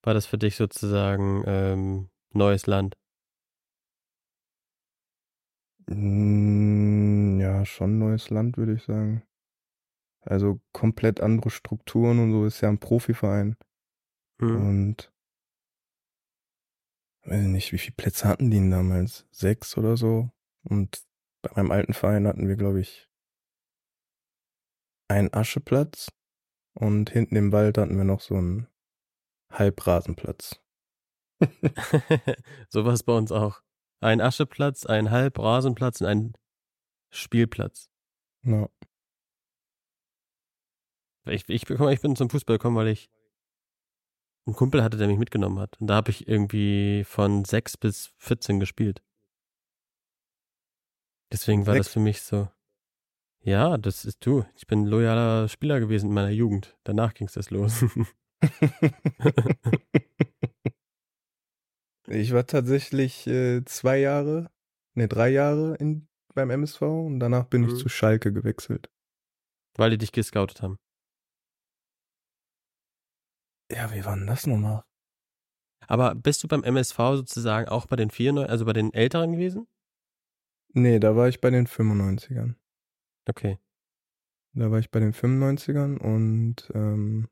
[0.02, 2.98] war das für dich sozusagen ähm, neues Land?
[5.88, 9.22] Mm, Ja, schon neues Land, würde ich sagen.
[10.22, 13.56] Also komplett andere Strukturen und so ist ja ein Profiverein.
[14.40, 14.56] Mhm.
[14.56, 15.12] Und
[17.24, 19.26] weiß nicht, wie viele Plätze hatten die denn damals?
[19.30, 20.30] Sechs oder so.
[20.64, 21.02] Und
[21.42, 23.08] bei meinem alten Verein hatten wir, glaube ich,
[25.08, 26.08] einen Ascheplatz
[26.74, 28.68] und hinten im Wald hatten wir noch so einen
[29.52, 30.60] Halbrasenplatz.
[32.68, 33.62] so war es bei uns auch.
[34.02, 36.32] Ein Ascheplatz, ein Halbrasenplatz und ein
[37.10, 37.88] Spielplatz.
[38.42, 38.68] Ja.
[41.26, 43.08] Ich, ich, ich bin zum Fußball gekommen, weil ich
[44.44, 45.80] einen Kumpel hatte, der mich mitgenommen hat.
[45.80, 49.04] Und da habe ich irgendwie von 6 bis 14 gespielt.
[51.30, 51.92] Deswegen war das Sechs?
[51.92, 52.48] für mich so.
[53.44, 54.44] Ja, das ist du.
[54.56, 56.76] Ich bin loyaler Spieler gewesen in meiner Jugend.
[56.82, 57.84] Danach ging es das los.
[62.12, 64.50] ich war tatsächlich äh, zwei Jahre,
[64.94, 67.68] ne, drei Jahre in, beim MSV und danach bin Mhm.
[67.68, 68.90] ich zu Schalke gewechselt.
[69.76, 70.78] weil die dich gescoutet haben.
[73.70, 74.84] Ja, wie war denn das nochmal?
[75.88, 79.32] Aber bist du beim MSV sozusagen auch bei den vier, Neu- also bei den Älteren
[79.32, 79.66] gewesen?
[80.74, 82.56] Nee, da war ich bei den 95ern.
[83.28, 83.58] Okay.
[84.54, 87.28] Da war ich bei den 95ern und ähm,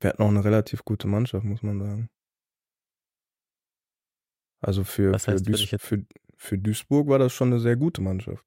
[0.00, 2.10] wir hatten auch eine relativ gute Mannschaft, muss man sagen.
[4.64, 8.00] Also für, für, heißt für Duis für, für Duisburg war das schon eine sehr gute
[8.02, 8.44] Mannschaft.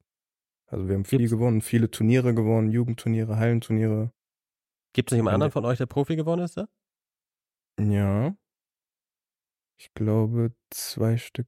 [0.67, 4.11] Also wir haben viel Gibt's- gewonnen, viele Turniere gewonnen, Jugendturniere, Hallenturniere.
[4.93, 6.67] Gibt es nicht Wenn anderen der- von euch, der Profi geworden ist da?
[7.79, 8.35] Ja.
[9.79, 11.47] Ich glaube zwei Stück.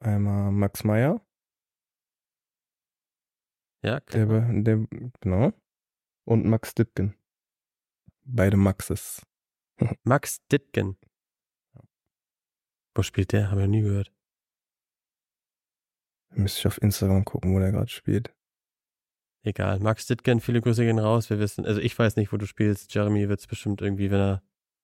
[0.00, 1.24] Einmal Max Meyer,
[3.84, 4.64] Ja, der, kennt man.
[4.64, 4.86] der,
[5.20, 5.52] genau.
[6.24, 7.14] Und Max Dittgen.
[8.24, 9.24] Beide Maxes.
[10.04, 10.96] Max Dittgen.
[12.94, 13.50] Wo spielt der?
[13.50, 14.12] Habe ich noch nie gehört.
[16.34, 18.34] Müsste ich auf Instagram gucken, wo der gerade spielt.
[19.44, 19.80] Egal.
[19.80, 21.28] Max Dittgen, viele Grüße gehen raus.
[21.28, 22.94] Wir wissen, also ich weiß nicht, wo du spielst.
[22.94, 24.42] Jeremy wird es bestimmt irgendwie, wenn er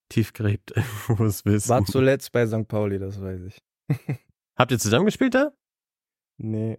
[0.08, 0.72] tief gräbt,
[1.08, 1.68] wo es wissen.
[1.68, 2.66] War zuletzt bei St.
[2.66, 3.62] Pauli, das weiß ich.
[4.56, 5.52] Habt ihr zusammen gespielt da?
[6.38, 6.78] Nee.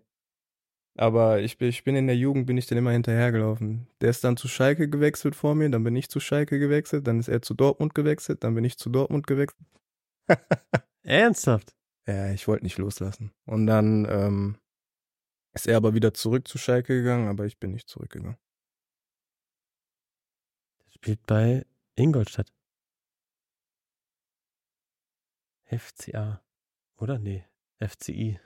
[0.97, 3.87] Aber ich bin, ich bin in der Jugend, bin ich dann immer hinterhergelaufen.
[4.01, 7.19] Der ist dann zu Schalke gewechselt vor mir, dann bin ich zu Schalke gewechselt, dann
[7.19, 9.65] ist er zu Dortmund gewechselt, dann bin ich zu Dortmund gewechselt.
[11.03, 11.75] Ernsthaft?
[12.07, 13.31] Ja, ich wollte nicht loslassen.
[13.45, 14.57] Und dann ähm,
[15.53, 18.37] ist er aber wieder zurück zu Schalke gegangen, aber ich bin nicht zurückgegangen.
[20.89, 22.51] Spielt bei Ingolstadt.
[25.65, 26.43] FCA.
[26.97, 27.19] Oder?
[27.19, 27.45] Nee.
[27.79, 28.39] FCI.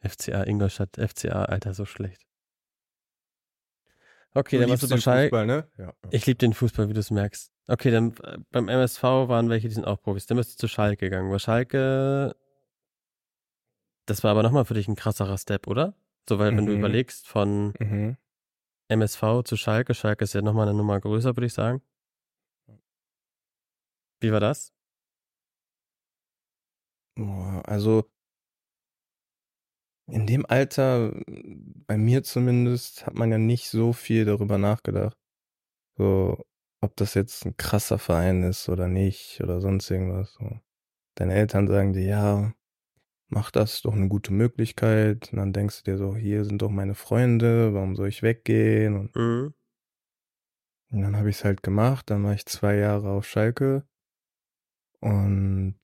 [0.00, 0.96] FCA Ingolstadt.
[0.96, 2.26] FCA, Alter, so schlecht.
[4.34, 5.24] Okay, dann warst du Bescheid.
[5.30, 5.68] Fußball, ne?
[5.78, 5.92] Ja.
[6.10, 7.52] Ich liebe den Fußball, wie du es merkst.
[7.68, 10.26] Okay, dann äh, beim MSV waren welche, die sind auch Profis.
[10.26, 11.30] Dann bist du zu Schalke gegangen.
[11.30, 12.34] Weil Schalke,
[14.06, 15.94] das war aber nochmal für dich ein krasserer Step, oder?
[16.28, 16.78] So, weil wenn du Mhm.
[16.78, 18.16] überlegst von Mhm.
[18.88, 21.82] MSV zu Schalke, Schalke ist ja nochmal eine Nummer größer, würde ich sagen.
[24.20, 24.72] Wie war das?
[27.16, 28.08] Boah, also
[30.12, 31.14] in dem Alter,
[31.86, 35.16] bei mir zumindest, hat man ja nicht so viel darüber nachgedacht.
[35.96, 36.44] So,
[36.82, 40.34] ob das jetzt ein krasser Verein ist oder nicht oder sonst irgendwas.
[40.34, 40.60] So.
[41.14, 42.54] Deine Eltern sagen dir, ja,
[43.28, 45.32] mach das, ist doch eine gute Möglichkeit.
[45.32, 48.96] Und dann denkst du dir so, hier sind doch meine Freunde, warum soll ich weggehen?
[48.96, 49.54] Und, Mhm.
[50.90, 52.10] und dann habe ich es halt gemacht.
[52.10, 53.86] Dann war ich zwei Jahre auf Schalke
[55.00, 55.76] und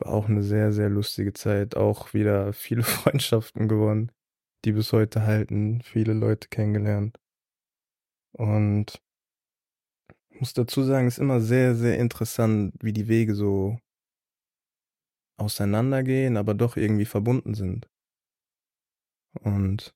[0.00, 1.76] war auch eine sehr, sehr lustige Zeit.
[1.76, 4.10] Auch wieder viele Freundschaften gewonnen,
[4.64, 5.82] die bis heute halten.
[5.82, 7.18] Viele Leute kennengelernt.
[8.32, 9.00] Und
[10.30, 13.78] ich muss dazu sagen, es ist immer sehr, sehr interessant, wie die Wege so
[15.38, 17.88] auseinandergehen, aber doch irgendwie verbunden sind.
[19.42, 19.94] Und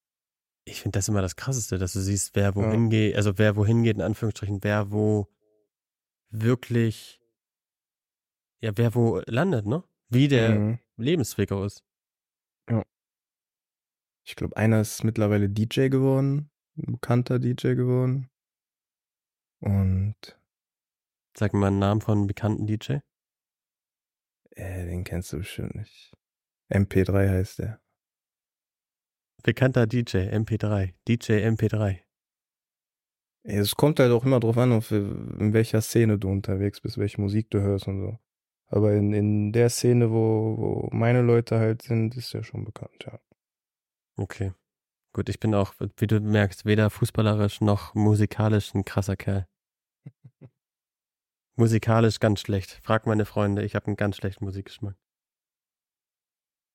[0.67, 2.55] Ich finde das immer das Krasseste, dass du siehst, wer Ja.
[2.55, 5.29] wohin geht, also wer wohin geht, in Anführungsstrichen, wer wo
[6.31, 7.21] wirklich,
[8.63, 9.85] ja, wer wo landet, ne?
[10.15, 10.79] Wie der mhm.
[10.97, 11.85] Lebensweg ist.
[14.27, 18.31] ich glaube, einer ist mittlerweile DJ geworden, ein bekannter DJ geworden.
[19.61, 20.39] Und
[21.37, 22.99] Sag mir mal einen Namen von einem bekannten DJ.
[24.51, 26.13] äh, den kennst du bestimmt nicht.
[26.73, 27.81] MP3 heißt der.
[29.43, 30.95] Bekannter DJ, MP3.
[31.09, 32.01] DJ MP3.
[33.47, 36.99] Ey, Es kommt halt auch immer drauf an, auf, in welcher Szene du unterwegs bist,
[36.99, 38.19] welche Musik du hörst und so.
[38.69, 43.05] Aber in, in der Szene, wo, wo meine Leute halt sind, ist er schon bekannt,
[43.05, 43.21] ja.
[44.17, 44.53] Okay.
[45.13, 49.47] Gut, ich bin auch, wie du merkst, weder fußballerisch noch musikalisch ein krasser Kerl.
[51.57, 52.81] Musikalisch ganz schlecht.
[52.83, 54.97] Frag meine Freunde, ich habe einen ganz schlechten Musikgeschmack.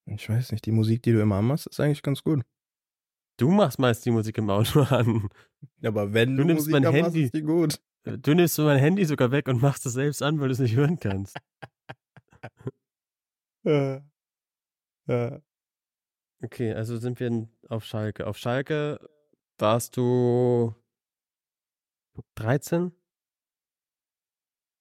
[0.06, 2.42] Ich weiß nicht, die Musik, die du immer anmachst, ist eigentlich ganz gut.
[3.38, 5.28] Du machst meist die Musik im Auto an.
[5.82, 7.24] Aber wenn Du nimmst mein anmachst, Handy.
[7.24, 7.80] ist die gut.
[8.04, 10.58] Du nimmst so mein Handy sogar weg und machst es selbst an, weil du es
[10.58, 11.36] nicht hören kannst.
[13.62, 14.02] Ja.
[15.06, 15.42] Ja.
[16.42, 18.26] Okay, also sind wir auf Schalke.
[18.26, 18.98] Auf Schalke
[19.58, 20.74] warst du
[22.36, 22.92] 13?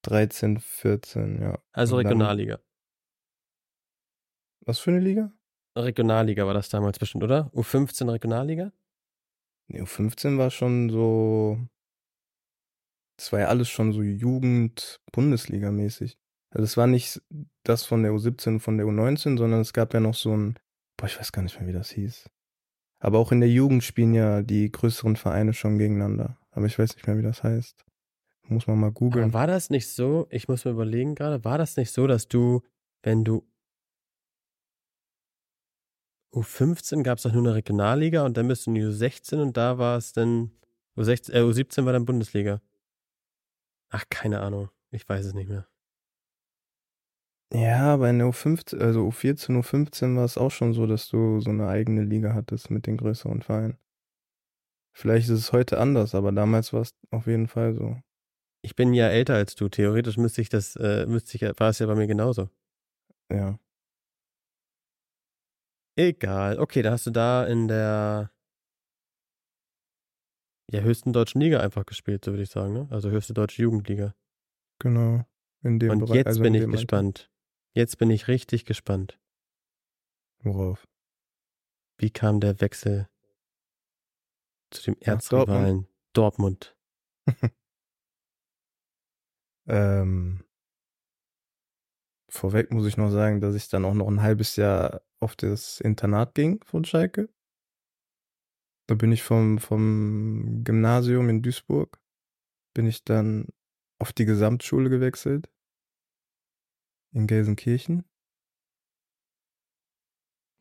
[0.04, 1.60] 13, 14, ja.
[1.74, 2.60] Also Und dann- Regionalliga.
[4.62, 5.34] Was für eine Liga?
[5.76, 7.52] Regionalliga war das damals bestimmt, oder?
[7.54, 8.72] U15 Regionalliga?
[9.68, 11.60] Nee, U15 war schon so.
[13.20, 16.18] Das war ja alles schon so Jugend-Bundesliga-mäßig.
[16.52, 17.22] Also es war nicht
[17.64, 20.58] das von der U17, von der U19, sondern es gab ja noch so ein.
[20.96, 22.30] Boah, ich weiß gar nicht mehr, wie das hieß.
[23.02, 26.38] Aber auch in der Jugend spielen ja die größeren Vereine schon gegeneinander.
[26.52, 27.84] Aber ich weiß nicht mehr, wie das heißt.
[28.48, 29.34] Muss man mal Aber googeln.
[29.34, 32.62] war das nicht so, ich muss mir überlegen gerade, war das nicht so, dass du,
[33.04, 33.46] wenn du
[36.34, 39.58] U15 gab es doch nur eine Regionalliga und dann bist du in die U16 und
[39.58, 40.52] da war es dann,
[40.96, 42.62] U16, äh, U17 war dann Bundesliga.
[43.90, 44.70] Ach, keine Ahnung.
[44.92, 45.68] Ich weiß es nicht mehr.
[47.52, 51.40] Ja, aber in der U15, also U14, U15 war es auch schon so, dass du
[51.42, 53.78] so eine eigene Liga hattest mit den größeren Vereinen.
[54.96, 58.00] Vielleicht ist es heute anders, aber damals war es auf jeden Fall so.
[58.62, 59.70] Ich bin ja älter als du.
[59.70, 62.50] Theoretisch müsste ich das, äh, müsste ich, war es ja bei mir genauso.
[63.32, 63.58] Ja.
[65.98, 66.60] Egal.
[66.60, 68.32] Okay, da hast du da in der
[70.72, 72.88] ja, höchsten deutschen Liga einfach gespielt, so würde ich sagen, ne?
[72.92, 74.14] Also höchste deutsche Jugendliga.
[74.80, 75.26] Genau.
[75.64, 77.30] In dem Und Bereich, jetzt also bin in ich gespannt.
[77.74, 79.20] Jetzt bin ich richtig gespannt.
[80.42, 80.88] Worauf?
[81.98, 83.10] Wie kam der Wechsel
[84.72, 86.76] zu dem Erzrivalen Dortmund?
[89.70, 90.44] Ähm,
[92.28, 95.80] vorweg muss ich noch sagen, dass ich dann auch noch ein halbes Jahr auf das
[95.80, 97.30] Internat ging von Schalke.
[98.90, 102.02] Da bin ich vom, vom Gymnasium in Duisburg,
[102.74, 103.50] bin ich dann
[104.00, 105.48] auf die Gesamtschule gewechselt.
[107.12, 108.04] In Gelsenkirchen.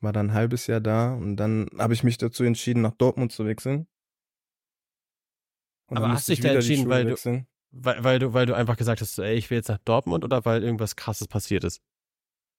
[0.01, 3.33] War dann ein halbes Jahr da und dann habe ich mich dazu entschieden, nach Dortmund
[3.33, 3.88] zu wechseln.
[5.87, 7.47] Und Aber hast dich ich da entschieden, weil du-.
[7.71, 10.45] Weil, weil, du, weil du einfach gesagt hast, ey, ich will jetzt nach Dortmund oder
[10.45, 11.81] weil irgendwas krasses passiert ist?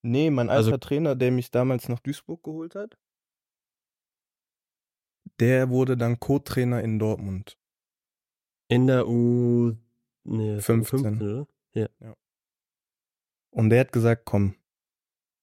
[0.02, 2.98] Nee, mein alter Also- Trainer, der mich damals nach Duisburg geholt hat,
[5.40, 7.58] der wurde dann Co-Trainer in Dortmund.
[8.68, 9.76] In der U.
[10.24, 11.20] Nee, das war 15.
[11.20, 11.48] U15, oder?
[13.52, 14.56] Und der hat gesagt, komm.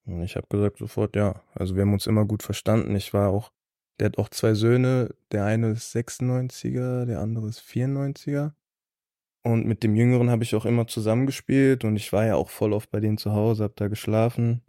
[0.04, 1.42] Und ich habe gesagt sofort, ja.
[1.54, 2.94] Also wir haben uns immer gut verstanden.
[2.94, 3.52] Ich war auch,
[3.98, 5.14] der hat auch zwei Söhne.
[5.32, 8.52] Der eine ist 96er, der andere ist 94er.
[9.42, 12.72] Und mit dem Jüngeren habe ich auch immer zusammengespielt und ich war ja auch voll
[12.72, 14.62] oft bei denen zu Hause, hab da geschlafen.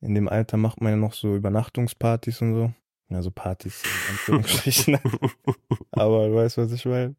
[0.00, 2.72] In dem Alter macht man ja noch so Übernachtungspartys und so.
[3.10, 4.98] Also Partys in Anführungsstrichen.
[5.90, 7.16] Aber du weißt, was ich meine.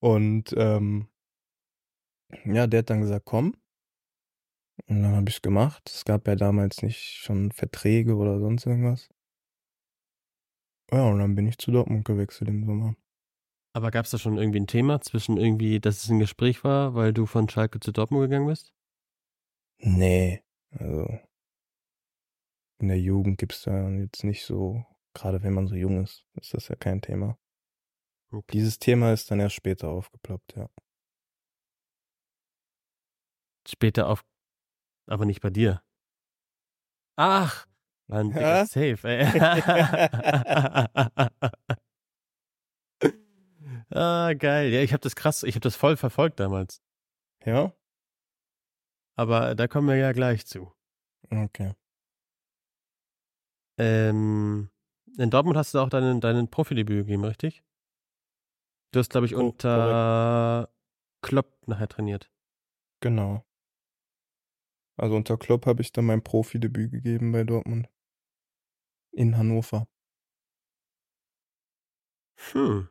[0.00, 1.08] Und ähm,
[2.44, 3.56] ja, der hat dann gesagt, komm.
[4.86, 5.90] Und dann habe ich es gemacht.
[5.92, 9.10] Es gab ja damals nicht schon Verträge oder sonst irgendwas.
[10.92, 12.96] Ja, und dann bin ich zu Dortmund gewechselt im Sommer.
[13.72, 16.94] Aber gab es da schon irgendwie ein Thema zwischen irgendwie, dass es ein Gespräch war,
[16.94, 18.72] weil du von Schalke zu Dortmund gegangen bist?
[19.78, 20.42] Nee,
[20.72, 21.06] also
[22.80, 24.84] in der Jugend gibt's da jetzt nicht so,
[25.20, 27.36] gerade wenn man so jung ist, ist das ja kein Thema.
[28.32, 28.52] Okay.
[28.52, 30.70] Dieses Thema ist dann erst später aufgeploppt, ja.
[33.68, 34.24] Später auf.
[35.06, 35.82] Aber nicht bei dir.
[37.16, 37.66] Ach!
[38.06, 38.64] Mann, Ja?
[38.64, 39.24] safe, ey.
[43.90, 44.72] ah, geil.
[44.72, 46.82] Ja, ich habe das krass, ich habe das voll verfolgt damals.
[47.44, 47.72] Ja?
[49.16, 50.72] Aber da kommen wir ja gleich zu.
[51.30, 51.74] Okay.
[53.78, 54.70] Ähm,
[55.18, 57.62] in Dortmund hast du auch deinen, deinen Profidebüt gegeben, richtig?
[58.92, 60.68] Du hast, glaube ich, unter
[61.22, 62.30] Klopp nachher trainiert.
[63.00, 63.44] Genau.
[64.96, 67.88] Also unter Klopp habe ich dann mein Profidebüt gegeben bei Dortmund.
[69.12, 69.88] In Hannover.
[72.52, 72.88] Hm.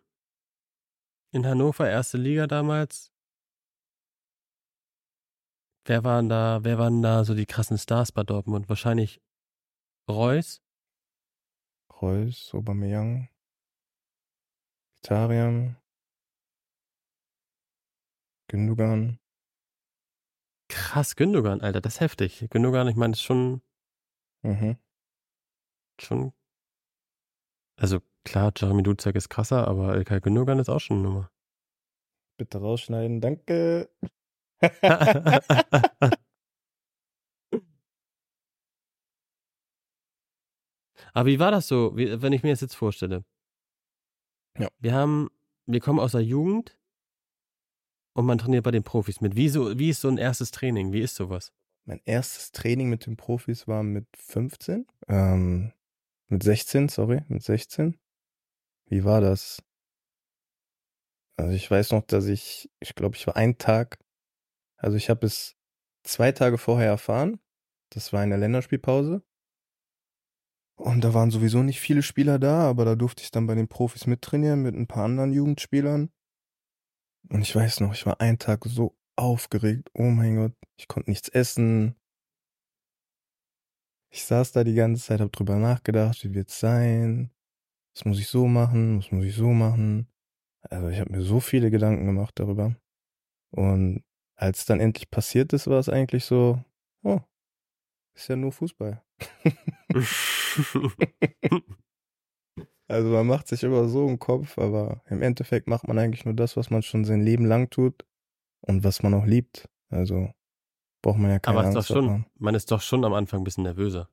[1.31, 3.11] In Hannover, erste Liga damals.
[5.85, 8.69] Wer waren da, wer waren da so die krassen Stars bei Dortmund?
[8.69, 9.21] Wahrscheinlich
[10.09, 10.61] Reus.
[12.01, 13.29] Reus, Aubameyang,
[15.03, 15.75] Itarian,
[18.47, 19.19] Gündogan.
[20.69, 22.47] Krass, Gündogan, Alter, das ist heftig.
[22.49, 23.61] Gündogan, ich meine, ist schon,
[24.43, 24.77] Mhm.
[25.99, 26.31] schon.
[27.77, 31.31] Also klar, Jeremy Duzak ist krasser, aber Ilkay Gündogan ist auch schon eine Nummer.
[32.37, 33.89] Bitte rausschneiden, danke.
[41.13, 43.23] Aber wie war das so, wie, wenn ich mir das jetzt vorstelle?
[44.57, 44.69] Ja.
[44.79, 45.29] Wir haben,
[45.65, 46.77] wir kommen aus der Jugend
[48.13, 49.35] und man trainiert bei den Profis mit.
[49.35, 50.91] Wie, so, wie ist so ein erstes Training?
[50.91, 51.53] Wie ist sowas?
[51.85, 54.85] Mein erstes Training mit den Profis war mit 15.
[55.07, 55.71] Ähm,
[56.27, 57.97] mit 16, sorry, mit 16.
[58.85, 59.63] Wie war das?
[61.37, 63.97] Also ich weiß noch, dass ich, ich glaube, ich war einen Tag,
[64.77, 65.55] also ich habe es
[66.03, 67.39] zwei Tage vorher erfahren.
[67.91, 69.23] Das war in der Länderspielpause.
[70.79, 73.67] Und da waren sowieso nicht viele Spieler da, aber da durfte ich dann bei den
[73.67, 76.09] Profis mittrainieren mit ein paar anderen Jugendspielern.
[77.29, 79.89] Und ich weiß noch, ich war einen Tag so aufgeregt.
[79.93, 81.95] Oh mein Gott, ich konnte nichts essen.
[84.09, 87.29] Ich saß da die ganze Zeit, hab drüber nachgedacht, wie wird's sein?
[87.93, 88.99] Was muss ich so machen?
[88.99, 90.07] Was muss ich so machen?
[90.61, 92.73] Also ich habe mir so viele Gedanken gemacht darüber.
[93.51, 94.05] Und
[94.35, 96.63] als dann endlich passiert ist, war es eigentlich so,
[97.03, 97.19] oh,
[98.13, 99.03] ist ja nur Fußball.
[102.89, 106.33] Also man macht sich immer so im Kopf, aber im Endeffekt macht man eigentlich nur
[106.33, 108.03] das, was man schon sein Leben lang tut
[108.61, 109.69] und was man auch liebt.
[109.89, 110.33] Also
[111.03, 113.43] braucht man ja keine Aber Angst doch schon, man ist doch schon am Anfang ein
[113.43, 114.09] bisschen nervöser.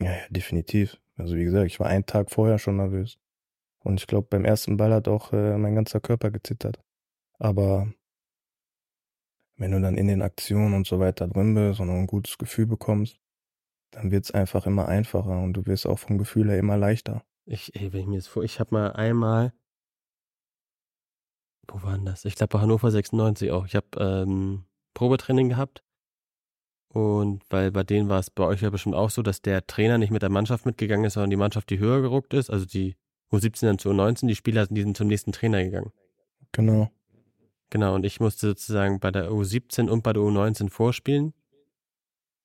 [0.00, 0.98] Ja, ja, definitiv.
[1.16, 3.18] Also wie gesagt, ich war einen Tag vorher schon nervös.
[3.84, 6.80] Und ich glaube, beim ersten Ball hat auch äh, mein ganzer Körper gezittert.
[7.38, 7.92] Aber
[9.56, 12.66] wenn du dann in den Aktionen und so weiter drin bist und ein gutes Gefühl
[12.66, 13.20] bekommst,
[13.92, 17.22] dann wird's einfach immer einfacher und du wirst auch vom Gefühl her immer leichter.
[17.44, 19.52] Ich, ey, wenn ich mir das vor, ich habe mal einmal,
[21.68, 22.24] wo war denn das?
[22.24, 23.66] Ich glaube bei Hannover 96 auch.
[23.66, 24.64] Ich habe ähm,
[24.94, 25.82] Probetraining gehabt
[26.88, 29.98] und weil bei denen war es bei euch ja bestimmt auch so, dass der Trainer
[29.98, 32.96] nicht mit der Mannschaft mitgegangen ist, sondern die Mannschaft, die höher geruckt ist, also die
[33.30, 35.92] U17 dann zu U19, die Spieler die sind zum nächsten Trainer gegangen.
[36.52, 36.90] Genau.
[37.70, 41.32] Genau, und ich musste sozusagen bei der U17 und bei der U19 vorspielen,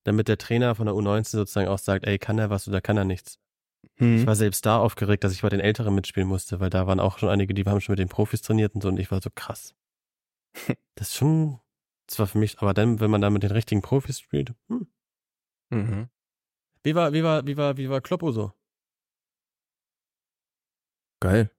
[0.07, 2.97] damit der Trainer von der U19 sozusagen auch sagt, ey, kann er was oder kann
[2.97, 3.39] er nichts.
[3.97, 4.17] Hm.
[4.17, 6.99] Ich war selbst da aufgeregt, dass ich bei den Älteren mitspielen musste, weil da waren
[6.99, 9.21] auch schon einige, die haben schon mit den Profis trainiert und so und ich war
[9.21, 9.75] so krass.
[10.95, 11.59] Das ist schon,
[12.07, 14.87] das war für mich, aber dann, wenn man da mit den richtigen Profis spielt, hm.
[15.69, 16.09] Mhm.
[16.83, 18.53] Wie war, wie war, wie war, wie war Kloppo so?
[21.19, 21.51] Geil.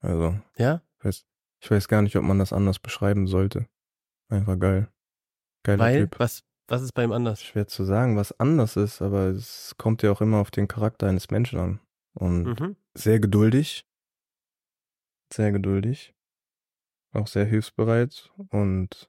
[0.00, 0.82] Also, Ja?
[1.00, 1.24] weiß,
[1.60, 3.68] ich weiß gar nicht, ob man das anders beschreiben sollte.
[4.28, 4.92] Einfach geil.
[5.62, 6.18] Geiler Weil, Typ.
[6.18, 7.42] was, was ist bei ihm anders?
[7.42, 11.08] Schwer zu sagen, was anders ist, aber es kommt ja auch immer auf den Charakter
[11.08, 11.80] eines Menschen an.
[12.14, 12.76] Und Mhm.
[12.94, 13.84] sehr geduldig.
[15.32, 16.14] Sehr geduldig.
[17.12, 19.08] Auch sehr hilfsbereit und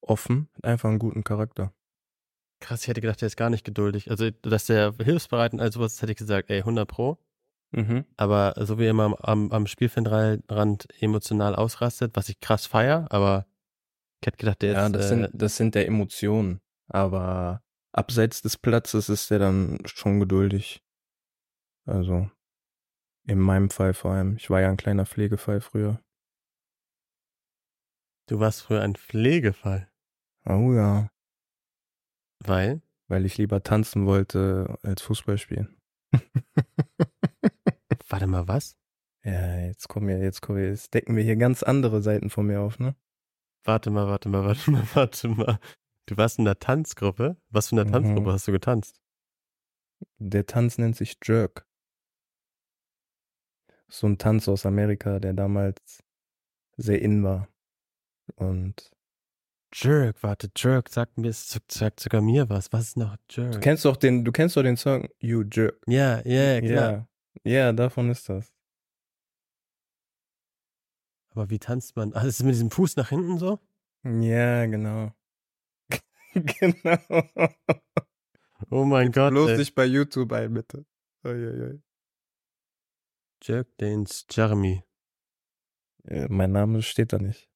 [0.00, 0.48] offen.
[0.62, 1.72] Einfach einen guten Charakter.
[2.60, 4.10] Krass, ich hätte gedacht, der ist gar nicht geduldig.
[4.10, 7.18] Also, dass der hilfsbereit und all sowas, hätte ich gesagt, ey, 100 Pro.
[7.72, 8.04] Mhm.
[8.16, 13.06] Aber so wie er immer am, am, am Spielfeldrand emotional ausrastet, was ich krass feier,
[13.10, 13.46] aber
[14.26, 16.60] ich hätte gedacht, der Ja, ist, das äh, sind, das sind der Emotionen.
[16.88, 17.62] Aber
[17.92, 20.82] abseits des Platzes ist der dann schon geduldig.
[21.84, 22.28] Also,
[23.24, 24.34] in meinem Fall vor allem.
[24.36, 26.00] Ich war ja ein kleiner Pflegefall früher.
[28.28, 29.88] du warst früher ein Pflegefall.
[30.44, 31.08] Oh ja.
[32.40, 32.82] Weil?
[33.06, 35.80] Weil ich lieber tanzen wollte als Fußball spielen.
[38.08, 38.76] Warte mal, was?
[39.22, 42.48] Ja, jetzt kommen wir, jetzt kommen wir, jetzt decken wir hier ganz andere Seiten von
[42.48, 42.96] mir auf, ne?
[43.66, 45.58] Warte mal, warte mal, warte mal, warte mal.
[46.06, 47.36] Du warst in der Tanzgruppe?
[47.50, 47.92] Was für eine Mhm.
[47.92, 49.00] Tanzgruppe hast du getanzt?
[50.18, 51.66] Der Tanz nennt sich Jerk.
[53.88, 56.02] So ein Tanz aus Amerika, der damals
[56.76, 57.48] sehr in war.
[58.36, 58.90] Und
[59.72, 62.72] Jerk, warte, Jerk, sagt mir, sagt sogar mir was.
[62.72, 63.60] Was ist noch du Jerk?
[63.62, 65.80] kennst doch den, du kennst doch den Song You Jerk.
[65.86, 67.08] Ja, ja, klar.
[67.44, 68.52] Ja, ja, davon ist das.
[71.36, 72.12] Aber wie tanzt man?
[72.14, 73.60] Ach, ist es mit diesem Fuß nach hinten so?
[74.04, 75.12] Ja, genau.
[76.34, 76.98] genau.
[78.70, 79.34] Oh mein Gott.
[79.34, 79.58] Los ey.
[79.58, 80.86] dich bei YouTube ein, bitte.
[81.24, 81.82] Uiuiui.
[83.42, 84.82] Jerk Danes Jeremy.
[86.04, 87.50] Ja, mein Name steht da nicht.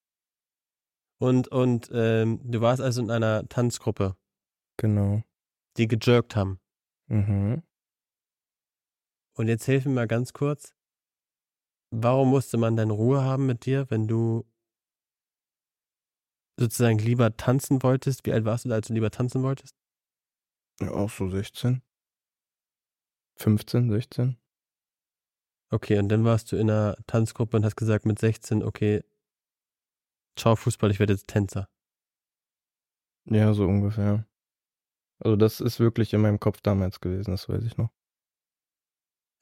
[1.18, 4.14] Und, und ähm, du warst also in einer Tanzgruppe,
[4.76, 5.22] Genau.
[5.78, 6.60] die gejerkt haben.
[7.06, 7.62] Mhm.
[9.36, 10.74] Und jetzt hilf mir mal ganz kurz.
[11.92, 14.44] Warum musste man denn Ruhe haben mit dir, wenn du
[16.56, 18.24] sozusagen lieber tanzen wolltest?
[18.26, 19.74] Wie alt warst du da, als du lieber tanzen wolltest?
[20.80, 21.82] Ja, auch so 16.
[23.38, 24.36] 15, 16.
[25.72, 29.02] Okay, und dann warst du in einer Tanzgruppe und hast gesagt mit 16, okay,
[30.36, 31.68] ciao Fußball, ich werde jetzt Tänzer.
[33.26, 34.26] Ja, so ungefähr.
[35.20, 37.90] Also das ist wirklich in meinem Kopf damals gewesen, das weiß ich noch.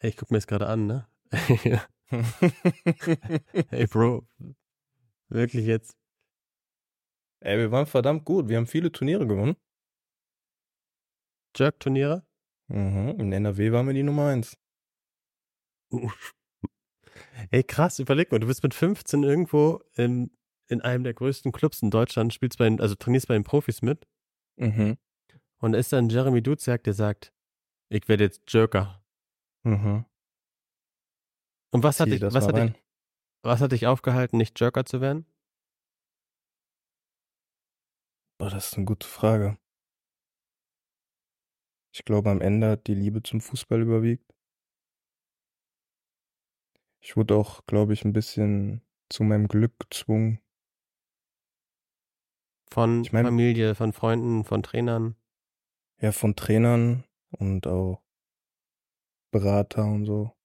[0.01, 1.09] Hey, ich guck mir das gerade an, ne?
[3.71, 4.27] hey Bro,
[5.29, 5.97] wirklich jetzt?
[7.41, 8.49] Ey, wir waren verdammt gut.
[8.49, 9.57] Wir haben viele Turniere gewonnen.
[11.57, 12.25] Jerk-Turniere?
[12.69, 13.15] Mhm.
[13.19, 14.57] In NRW waren wir die Nummer eins.
[17.51, 20.31] Ey, krass, überleg mal, du bist mit 15 irgendwo in,
[20.67, 23.83] in einem der größten Clubs in Deutschland, spielst bei den, also trainierst bei den Profis
[23.83, 24.07] mit
[24.57, 24.99] Mhm.
[25.61, 27.33] und da ist dann Jeremy Duziak, der sagt,
[27.89, 29.03] ich werde jetzt Jerker.
[29.63, 30.05] Mhm.
[31.71, 32.73] Und was hat, dich, was, hat dich,
[33.43, 35.27] was hat dich aufgehalten, nicht Jerker zu werden?
[38.39, 39.59] Boah, das ist eine gute Frage.
[41.93, 44.33] Ich glaube, am Ende hat die Liebe zum Fußball überwiegt.
[47.01, 50.41] Ich wurde auch, glaube ich, ein bisschen zu meinem Glück gezwungen.
[52.71, 55.17] Von Ich mein- Familie, von Freunden, von Trainern?
[56.01, 58.03] Ja, von Trainern und auch
[59.33, 60.38] Berater und so.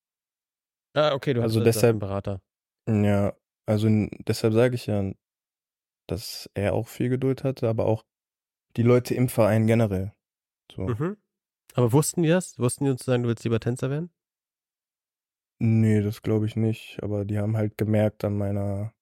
[0.93, 2.41] Ah, okay, du Also hast deshalb- einen Berater.
[2.87, 3.35] Ja,
[3.65, 3.87] also
[4.27, 5.11] deshalb sage ich ja,
[6.07, 8.03] dass er auch viel Geduld hatte, aber auch
[8.75, 10.13] die Leute im Verein generell.
[10.71, 10.87] So.
[10.87, 11.17] Mhm.
[11.75, 12.59] Aber wussten die das?
[12.59, 14.11] Wussten die sozusagen, du willst lieber Tänzer werden?
[15.59, 17.01] Nee, das glaube ich nicht.
[17.01, 18.93] Aber die haben halt gemerkt an meiner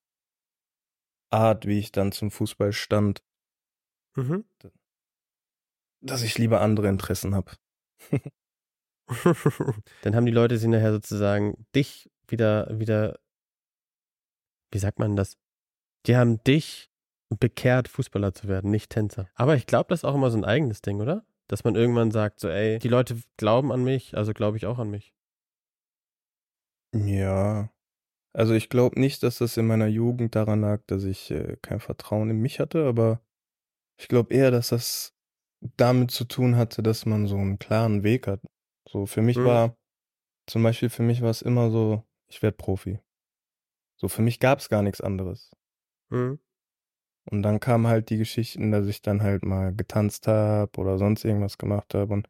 [1.32, 3.24] Art, wie ich dann zum Fußball stand,
[4.16, 4.46] Mhm.
[6.02, 7.52] dass ich lieber andere Interessen habe.
[10.02, 13.20] Dann haben die Leute sie nachher sozusagen dich wieder, wieder,
[14.72, 15.38] wie sagt man das?
[16.08, 16.90] Die haben dich
[17.30, 19.30] bekehrt, Fußballer zu werden, nicht Tänzer.
[19.36, 21.26] Aber ich glaube, das ist auch immer so ein eigenes Ding, oder?
[21.48, 24.80] Dass man irgendwann sagt, so, ey, die Leute glauben an mich, also glaube ich auch
[24.80, 25.14] an mich.
[26.94, 27.70] Ja.
[28.34, 31.80] Also ich glaube nicht, dass das in meiner Jugend daran lag, dass ich äh, kein
[31.80, 33.22] Vertrauen in mich hatte, aber
[34.00, 35.14] ich glaube eher, dass das
[35.78, 38.42] damit zu tun hatte, dass man so einen klaren Weg hat.
[38.92, 39.46] So für mich Mhm.
[39.46, 39.78] war,
[40.48, 43.00] zum Beispiel für mich war es immer so, ich werde Profi.
[43.96, 45.52] So für mich gab es gar nichts anderes.
[46.10, 46.40] Mhm.
[47.30, 51.24] Und dann kamen halt die Geschichten, dass ich dann halt mal getanzt habe oder sonst
[51.24, 52.14] irgendwas gemacht habe.
[52.14, 52.28] Und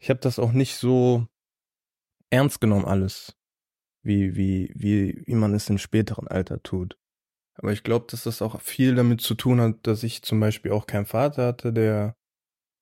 [0.00, 1.26] ich habe das auch nicht so
[2.30, 3.36] ernst genommen alles,
[4.02, 6.98] wie, wie, wie, wie man es im späteren Alter tut.
[7.54, 10.72] Aber ich glaube, dass das auch viel damit zu tun hat, dass ich zum Beispiel
[10.72, 12.16] auch keinen Vater hatte, der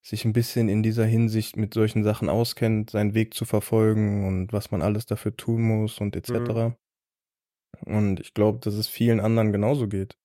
[0.02, 4.52] sich ein bisschen in dieser Hinsicht mit solchen Sachen auskennt, seinen Weg zu verfolgen und
[4.52, 6.76] was man alles dafür tun muss und etc.
[7.84, 10.16] Und ich glaube, dass es vielen anderen genauso geht.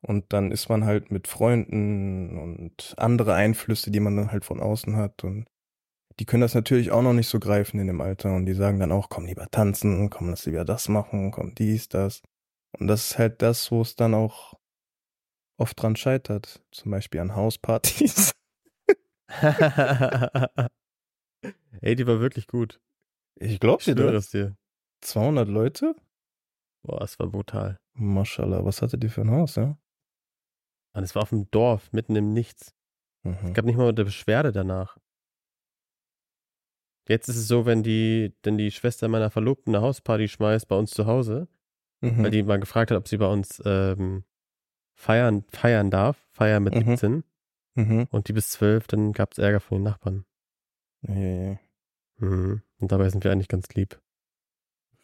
[0.00, 4.60] Und dann ist man halt mit Freunden und andere Einflüsse, die man dann halt von
[4.60, 5.24] außen hat.
[5.24, 5.46] Und
[6.20, 8.34] die können das natürlich auch noch nicht so greifen in dem Alter.
[8.34, 11.88] Und die sagen dann auch, komm lieber tanzen, komm lass lieber das machen, komm dies,
[11.88, 12.22] das.
[12.78, 14.54] Und das ist halt das, wo es dann auch
[15.58, 16.62] oft dran scheitert.
[16.70, 18.32] Zum Beispiel an Hauspartys.
[21.80, 22.80] ey, die war wirklich gut.
[23.36, 24.30] Ich glaub Ich dir das.
[24.30, 24.56] dir.
[25.02, 25.94] 200 Leute?
[26.82, 27.78] Boah, es war brutal.
[27.94, 29.78] Maschallah, was hattet ihr für ein Haus, ja?
[30.94, 32.74] Und es war auf dem Dorf, mitten im Nichts.
[33.24, 33.36] Mhm.
[33.44, 34.96] Es gab nicht mal eine Beschwerde danach.
[37.08, 40.76] Jetzt ist es so, wenn die, wenn die Schwester meiner Verlobten eine Hausparty schmeißt bei
[40.76, 41.48] uns zu Hause,
[42.00, 42.22] Mhm.
[42.22, 44.24] weil die mal gefragt hat, ob sie bei uns ähm,
[44.94, 46.96] feiern, feiern darf, feiern mit Mhm.
[46.96, 47.24] 17
[47.78, 48.08] Mhm.
[48.10, 50.24] und die bis 12, dann gab es Ärger von den Nachbarn.
[51.02, 51.58] Ja, ja.
[52.16, 52.62] Mhm.
[52.80, 54.00] Und dabei sind wir eigentlich ganz lieb.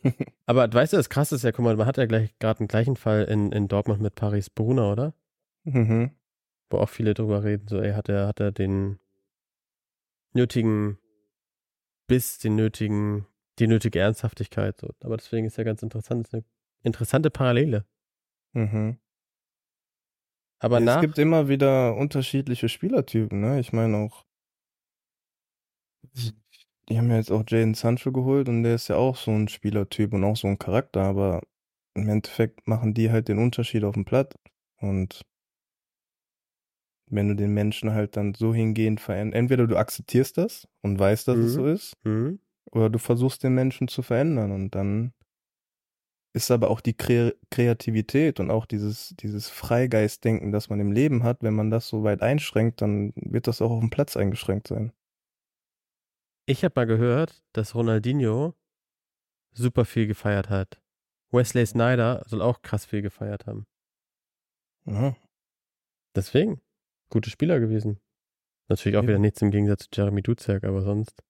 [0.46, 2.68] Aber weißt du, das Krasse ist ja, guck mal, man hat ja gleich gerade einen
[2.68, 5.14] gleichen Fall in, in Dortmund mit Paris Brunner, oder?
[5.62, 6.10] Mhm.
[6.68, 8.98] Wo auch viele drüber reden, so, ey, hat er, hat er den
[10.32, 10.98] nötigen
[12.08, 13.24] Biss, den nötigen,
[13.60, 14.80] die nötige Ernsthaftigkeit.
[14.80, 14.90] So.
[15.04, 16.44] Aber deswegen ist ja ganz interessant, das ist eine
[16.82, 17.86] interessante Parallele.
[18.52, 18.98] Mhm.
[20.59, 23.61] Aber es nach, gibt immer wieder unterschiedliche Spielertypen, ne?
[23.61, 24.24] Ich meine auch,
[26.88, 29.48] die haben ja jetzt auch Jaden Sancho geholt und der ist ja auch so ein
[29.48, 31.42] Spielertyp und auch so ein Charakter, aber
[31.94, 34.34] im Endeffekt machen die halt den Unterschied auf dem Platz
[34.78, 35.22] und
[37.11, 41.28] wenn du den Menschen halt dann so hingehend veränderst, entweder du akzeptierst das und weißt,
[41.28, 41.55] dass es Mhm.
[41.55, 42.38] so ist, hm,
[42.72, 45.14] oder du versuchst den Menschen zu verändern und dann
[46.35, 51.22] ist aber auch die Kre Kreativität und auch dieses, dieses Freigeistdenken, das man im Leben
[51.22, 54.66] hat, wenn man das so weit einschränkt, dann wird das auch auf dem Platz eingeschränkt
[54.68, 54.93] sein.
[56.47, 58.55] ich habe mal gehört, dass Ronaldinho
[59.53, 60.80] super viel gefeiert hat.
[61.30, 63.64] Wesley Snyder soll auch krass viel gefeiert haben.
[64.87, 65.16] Ja.
[66.14, 66.61] Deswegen,
[67.11, 67.99] gute Spieler gewesen.
[68.68, 69.09] Natürlich auch Ja.
[69.09, 71.22] wieder nichts im Gegensatz zu Jeremy Duziak, aber sonst.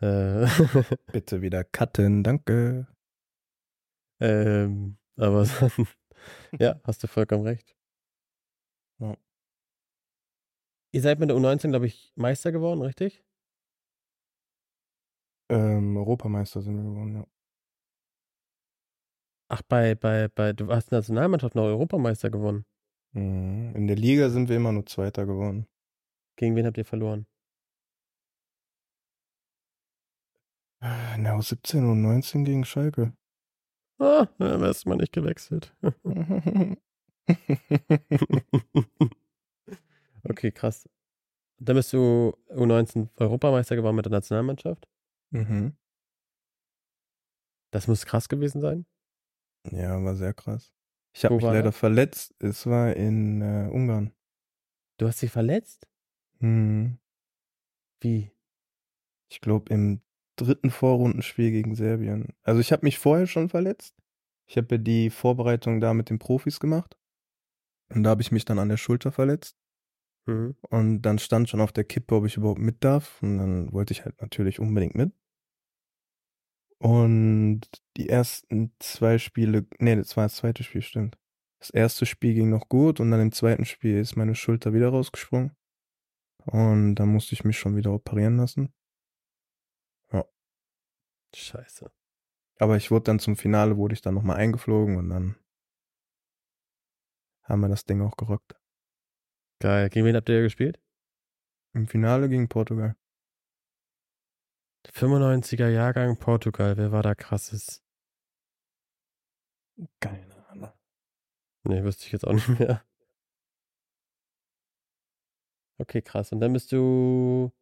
[0.00, 0.46] Äh,
[1.12, 2.86] Bitte wieder cutten, danke.
[4.20, 5.44] Ähm, aber
[6.58, 7.76] ja, hast du vollkommen recht.
[9.00, 9.16] Ja.
[10.92, 13.22] Ihr seid mit der U19, glaube ich, Meister geworden, richtig?
[15.50, 17.26] Ähm, Europameister sind wir geworden, ja.
[19.50, 22.66] Ach, bei, bei, bei, du hast Nationalmannschaft noch Europameister gewonnen.
[23.12, 23.74] Mhm.
[23.74, 25.66] In der Liga sind wir immer nur Zweiter geworden.
[26.36, 27.26] Gegen wen habt ihr verloren?
[30.80, 33.12] In der U17 und 19 gegen Schalke.
[33.98, 35.74] Ah, da wärst du mal nicht gewechselt.
[40.22, 40.88] okay, krass.
[41.60, 44.88] Dann bist du U19 Europameister geworden mit der Nationalmannschaft.
[45.30, 45.76] mhm.
[47.70, 48.86] Das muss krass gewesen sein.
[49.70, 50.72] Ja, war sehr krass.
[51.12, 51.76] Ich habe mich leider das?
[51.76, 52.34] verletzt.
[52.38, 54.12] Es war in äh, Ungarn.
[54.98, 55.86] Du hast dich verletzt?
[56.38, 56.98] Mhm.
[58.00, 58.30] Wie?
[59.30, 60.00] Ich glaube im
[60.40, 62.34] dritten Vorrundenspiel gegen Serbien.
[62.42, 63.94] Also ich habe mich vorher schon verletzt.
[64.46, 66.96] Ich habe ja die Vorbereitung da mit den Profis gemacht.
[67.90, 69.56] Und da habe ich mich dann an der Schulter verletzt.
[70.26, 70.56] Mhm.
[70.70, 73.22] Und dann stand schon auf der Kippe, ob ich überhaupt mit darf.
[73.22, 75.12] Und dann wollte ich halt natürlich unbedingt mit.
[76.78, 77.62] Und
[77.96, 81.18] die ersten zwei Spiele, nee, das war das zweite Spiel, stimmt.
[81.58, 84.90] Das erste Spiel ging noch gut und dann im zweiten Spiel ist meine Schulter wieder
[84.90, 85.56] rausgesprungen.
[86.46, 88.72] Und dann musste ich mich schon wieder operieren lassen.
[91.34, 91.90] Scheiße.
[92.58, 95.36] Aber ich wurde dann zum Finale, wurde ich dann nochmal eingeflogen und dann
[97.44, 98.56] haben wir das Ding auch gerockt.
[99.60, 99.88] Geil.
[99.90, 100.80] Gegen wen habt ihr gespielt?
[101.72, 102.96] Im Finale gegen Portugal.
[104.86, 106.76] 95er Jahrgang Portugal.
[106.76, 107.82] Wer war da krasses?
[110.00, 110.72] Keine Ahnung.
[111.64, 112.82] Nee, wüsste ich jetzt auch nicht mehr.
[115.78, 116.32] Okay, krass.
[116.32, 117.52] Und dann bist du.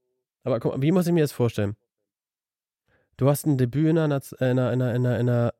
[0.42, 1.76] Aber guck mal, wie muss ich mir das vorstellen?
[3.18, 5.54] Du hast ein Debüt in einer, in einer, in einer, in einer, in einer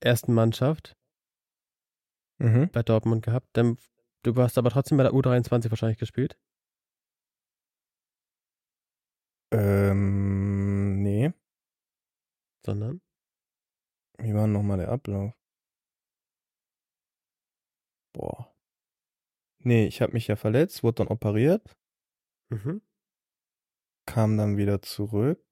[0.00, 0.94] ersten Mannschaft
[2.40, 2.70] Mhm.
[2.70, 3.48] bei Dortmund gehabt.
[3.54, 3.78] Dann,
[4.22, 6.38] du hast aber trotzdem bei der U23 wahrscheinlich gespielt.
[9.50, 11.32] Ähm, nee.
[12.64, 13.00] Sondern.
[14.20, 15.32] Wie war nochmal der Ablauf?
[18.12, 18.54] Boah.
[19.60, 21.76] Nee, ich habe mich ja verletzt, wurde dann operiert,
[22.50, 22.80] Mhm.
[24.06, 25.44] kam dann wieder zurück.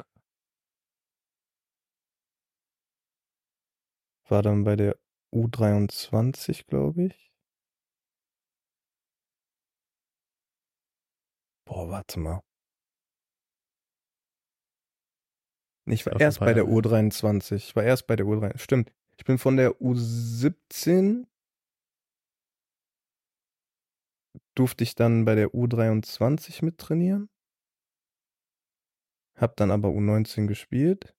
[4.28, 4.96] War dann bei der
[5.32, 7.32] U23, glaube ich.
[11.64, 12.42] Boah, warte mal.
[15.88, 16.82] Ich war erst bei der Jahre her.
[16.82, 17.54] U23.
[17.56, 18.58] Ich war erst bei der U23.
[18.58, 18.92] Stimmt.
[19.16, 21.26] Ich bin von der U17
[24.54, 27.28] durfte ich dann bei der U23 mittrainieren.
[29.36, 31.14] Hab dann aber U19 gespielt.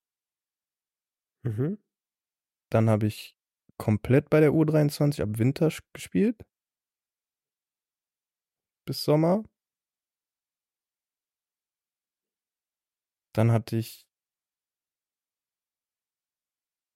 [1.44, 1.78] Mhm.
[2.70, 3.36] Dann habe ich
[3.78, 6.46] komplett bei der U23 ab Winter gespielt.
[8.86, 9.44] Bis Sommer.
[13.34, 14.08] Dann hatte ich.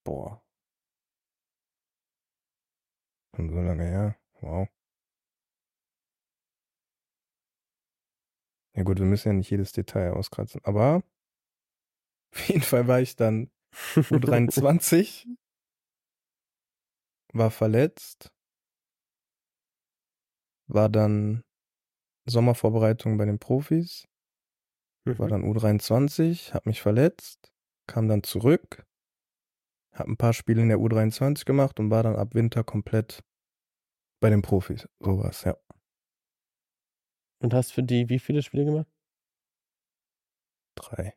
[0.03, 0.41] Boah.
[3.35, 4.15] Schon so lange her.
[4.41, 4.67] Wow.
[8.73, 10.61] Ja gut, wir müssen ja nicht jedes Detail auskratzen.
[10.63, 11.03] Aber
[12.33, 13.51] auf jeden Fall war ich dann
[13.95, 15.27] U23,
[17.33, 18.31] war verletzt,
[20.67, 21.43] war dann
[22.25, 24.07] Sommervorbereitung bei den Profis,
[25.05, 25.29] war Mhm.
[25.31, 27.51] dann U23, hab mich verletzt,
[27.87, 28.85] kam dann zurück,
[29.93, 33.23] hab ein paar Spiele in der U23 gemacht und war dann ab Winter komplett
[34.21, 34.87] bei den Profis.
[34.99, 35.55] Sowas, ja.
[37.39, 38.87] Und hast für die wie viele Spiele gemacht?
[40.75, 41.15] Drei.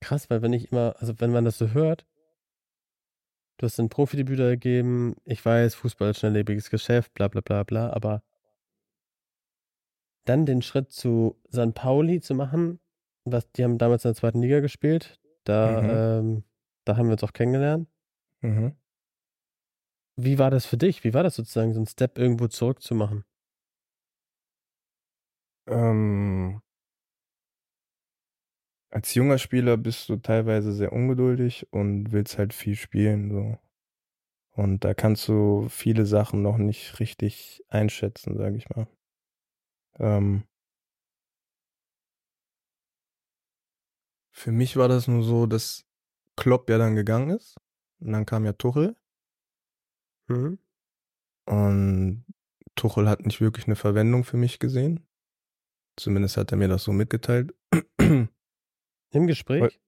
[0.00, 2.06] Krass, weil wenn ich immer, also wenn man das so hört,
[3.58, 7.90] du hast ein Profidebüt gegeben, ich weiß, Fußball ist schnelllebiges Geschäft, bla bla bla bla,
[7.90, 8.22] aber
[10.24, 11.74] dann den Schritt zu St.
[11.74, 12.80] Pauli zu machen,
[13.24, 16.44] was, die haben damals in der zweiten Liga gespielt, da, ähm,
[16.84, 17.88] da haben wir uns auch kennengelernt.
[18.40, 18.76] Mhm.
[20.16, 21.04] Wie war das für dich?
[21.04, 23.24] Wie war das sozusagen, so einen Step irgendwo zurückzumachen?
[25.66, 26.60] Ähm,
[28.94, 33.58] als junger Spieler bist du teilweise sehr ungeduldig und willst halt viel spielen, so.
[34.52, 38.86] Und da kannst du viele Sachen noch nicht richtig einschätzen, sag ich mal.
[39.98, 40.44] Ähm,
[44.30, 45.84] für mich war das nur so, dass
[46.36, 47.56] Klopp ja dann gegangen ist.
[47.98, 48.94] Und dann kam ja Tuchel.
[50.28, 50.60] Mhm.
[51.46, 52.24] Und
[52.76, 55.04] Tuchel hat nicht wirklich eine Verwendung für mich gesehen.
[55.96, 57.54] Zumindest hat er mir das so mitgeteilt.
[59.14, 59.80] Im Gespräch?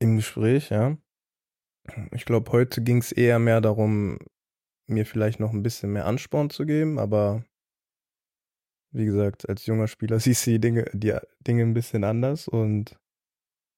[0.00, 0.96] Im Gespräch, ja.
[2.12, 4.18] Ich glaube, heute ging es eher mehr darum,
[4.88, 7.44] mir vielleicht noch ein bisschen mehr Ansporn zu geben, aber
[8.94, 12.98] wie gesagt, als junger Spieler siehst du die Dinge, die Dinge ein bisschen anders und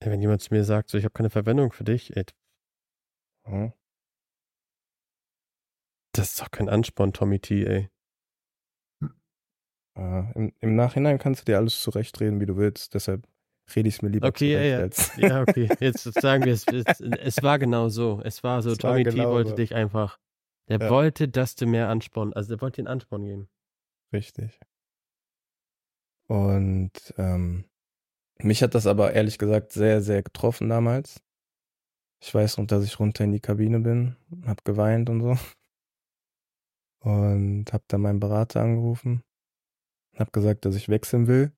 [0.02, 2.24] wenn jemand zu mir sagt, so, ich habe keine Verwendung für dich, ey,
[3.46, 3.72] ja,
[6.12, 7.90] das ist doch kein Ansporn, Tommy T, ey.
[9.96, 12.94] äh, im, im Nachhinein kannst du dir alles zurechtreden, wie du willst.
[12.94, 13.26] Deshalb
[13.76, 14.88] rede ich es mir lieber Okay, ja, ja.
[15.16, 15.68] Ja, okay.
[15.80, 16.66] Jetzt sagen wir es.
[16.66, 18.20] Es, es war genau so.
[18.24, 19.56] Es war so, Es war Tommy T genau wollte so.
[19.56, 20.18] dich einfach.
[20.68, 20.90] Der Ja.
[20.90, 23.48] wollte, dass du mehr Ansporn, also der wollte einen Ansporn geben.
[24.12, 24.58] Richtig.
[26.28, 27.64] Und ähm,
[28.38, 31.22] mich hat das aber ehrlich gesagt sehr, sehr getroffen damals.
[32.22, 34.16] Ich weiß noch, dass ich runter in die Kabine bin,
[34.46, 35.36] hab geweint und so.
[37.00, 39.22] Und hab dann meinen Berater angerufen,
[40.16, 41.50] hab gesagt, dass ich wechseln will.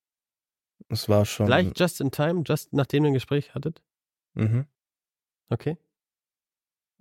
[0.88, 1.46] Es war schon.
[1.46, 3.82] Gleich just in time, just nachdem ihr ein Gespräch hattet?
[4.34, 4.66] Mhm.
[5.48, 5.76] Okay.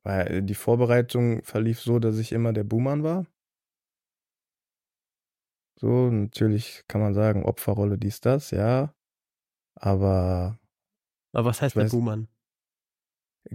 [0.03, 3.25] Weil die Vorbereitung verlief so, dass ich immer der Buhmann war.
[5.75, 8.93] So, natürlich kann man sagen, Opferrolle dies, das, ja.
[9.75, 10.59] Aber
[11.33, 12.27] Aber was heißt der weiß- Buhmann?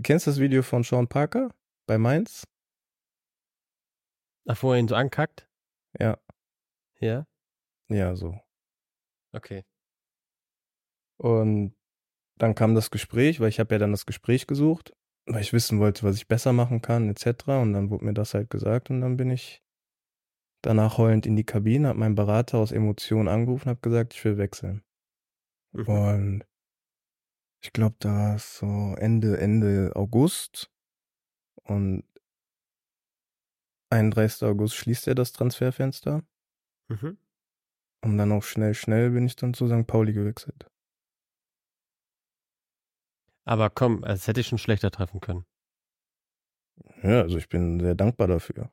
[0.02, 1.50] Kennst du das Video von Sean Parker
[1.86, 2.44] bei Mainz?
[4.48, 5.48] Ach, wo er ihn so ankackt?
[5.98, 6.18] Ja,
[7.00, 7.26] Ja.
[7.88, 8.38] ja, so.
[9.32, 9.64] Okay.
[11.18, 11.74] Und
[12.38, 14.92] dann kam das Gespräch, weil ich habe ja dann das Gespräch gesucht,
[15.26, 17.48] weil ich wissen wollte, was ich besser machen kann, etc.
[17.48, 19.62] Und dann wurde mir das halt gesagt und dann bin ich
[20.62, 24.36] danach heulend in die Kabine, hat mein Berater aus Emotionen angerufen, hat gesagt, ich will
[24.36, 24.82] wechseln.
[25.72, 25.88] Mhm.
[25.88, 26.44] Und
[27.62, 30.70] ich glaube, da war es so Ende, Ende August.
[31.62, 32.04] Und
[33.90, 34.42] 31.
[34.46, 36.22] August schließt er das Transferfenster.
[36.88, 37.18] Mhm.
[38.02, 39.86] Und dann auch schnell, schnell bin ich dann zu St.
[39.86, 40.70] Pauli gewechselt.
[43.46, 45.46] Aber komm, es hätte ich schon schlechter treffen können.
[47.02, 48.70] Ja, also ich bin sehr dankbar dafür.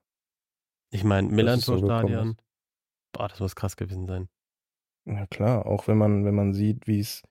[0.92, 2.44] Ich meine, Millantor-Stadion, so
[3.14, 4.30] boah, das muss krass gewesen sein.
[5.06, 7.22] Ja klar, auch wenn man, wenn man sieht, wie es,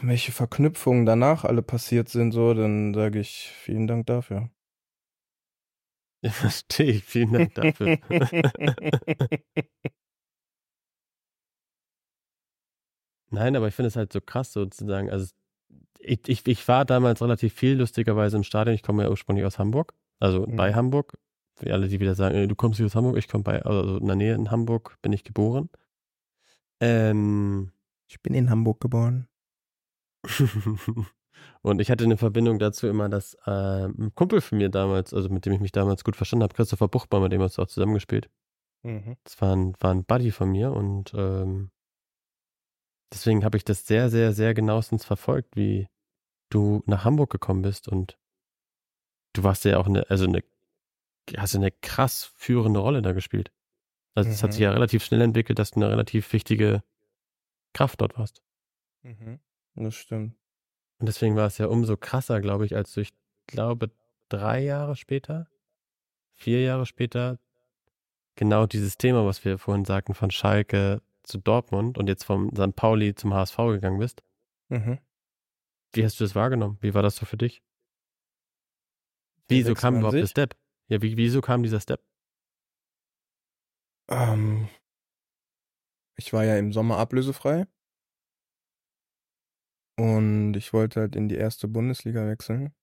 [0.00, 4.48] welche Verknüpfungen danach alle passiert sind, so, dann sage ich vielen Dank dafür.
[6.22, 7.04] Ja, verstehe ich.
[7.04, 7.98] Vielen Dank dafür.
[13.30, 15.08] Nein, aber ich finde es halt so krass sozusagen.
[15.08, 15.32] Also
[16.00, 18.74] ich, ich, ich war damals relativ viel lustigerweise im Stadion.
[18.74, 20.56] Ich komme ja ursprünglich aus Hamburg, also mhm.
[20.56, 21.18] bei Hamburg.
[21.56, 24.06] Für alle, die wieder sagen, du kommst nicht aus Hamburg, ich komme bei, also in
[24.06, 25.68] der Nähe in Hamburg bin ich geboren.
[26.80, 27.72] Ähm,
[28.08, 29.28] ich bin in Hamburg geboren.
[31.62, 35.28] und ich hatte eine Verbindung dazu immer, dass äh, ein Kumpel von mir damals, also
[35.28, 37.68] mit dem ich mich damals gut verstanden habe, Christopher Buchbar, mit dem hast du auch
[37.68, 38.30] zusammengespielt.
[38.82, 39.16] Mhm.
[39.24, 41.70] Das war ein, war ein Buddy von mir und ähm,
[43.12, 45.88] deswegen habe ich das sehr, sehr, sehr genauestens verfolgt, wie
[46.50, 48.18] du nach Hamburg gekommen bist und
[49.32, 50.42] du warst ja auch eine, also eine
[51.36, 53.52] hast eine krass führende Rolle da gespielt.
[54.14, 54.64] Also es hat sich mhm.
[54.64, 56.82] ja relativ schnell entwickelt, dass du eine relativ wichtige
[57.72, 58.42] Kraft dort warst.
[59.02, 59.38] Mhm.
[59.76, 60.34] Das stimmt.
[60.98, 63.12] Und deswegen war es ja umso krasser, glaube ich, als du, ich
[63.46, 63.90] glaube,
[64.28, 65.46] drei Jahre später,
[66.34, 67.38] vier Jahre später,
[68.34, 71.00] genau dieses Thema, was wir vorhin sagten, von Schalke
[71.30, 72.74] zu Dortmund und jetzt vom St.
[72.76, 74.22] Pauli zum HSV gegangen bist.
[74.68, 74.98] Mhm.
[75.92, 76.78] Wie hast du das wahrgenommen?
[76.80, 77.62] Wie war das so für dich?
[79.48, 80.56] Wieso kam überhaupt der Step?
[80.88, 82.04] Ja, wie, wieso kam dieser Step?
[84.08, 84.68] Ähm,
[86.16, 87.66] ich war ja im Sommer ablösefrei.
[89.96, 92.74] Und ich wollte halt in die erste Bundesliga wechseln.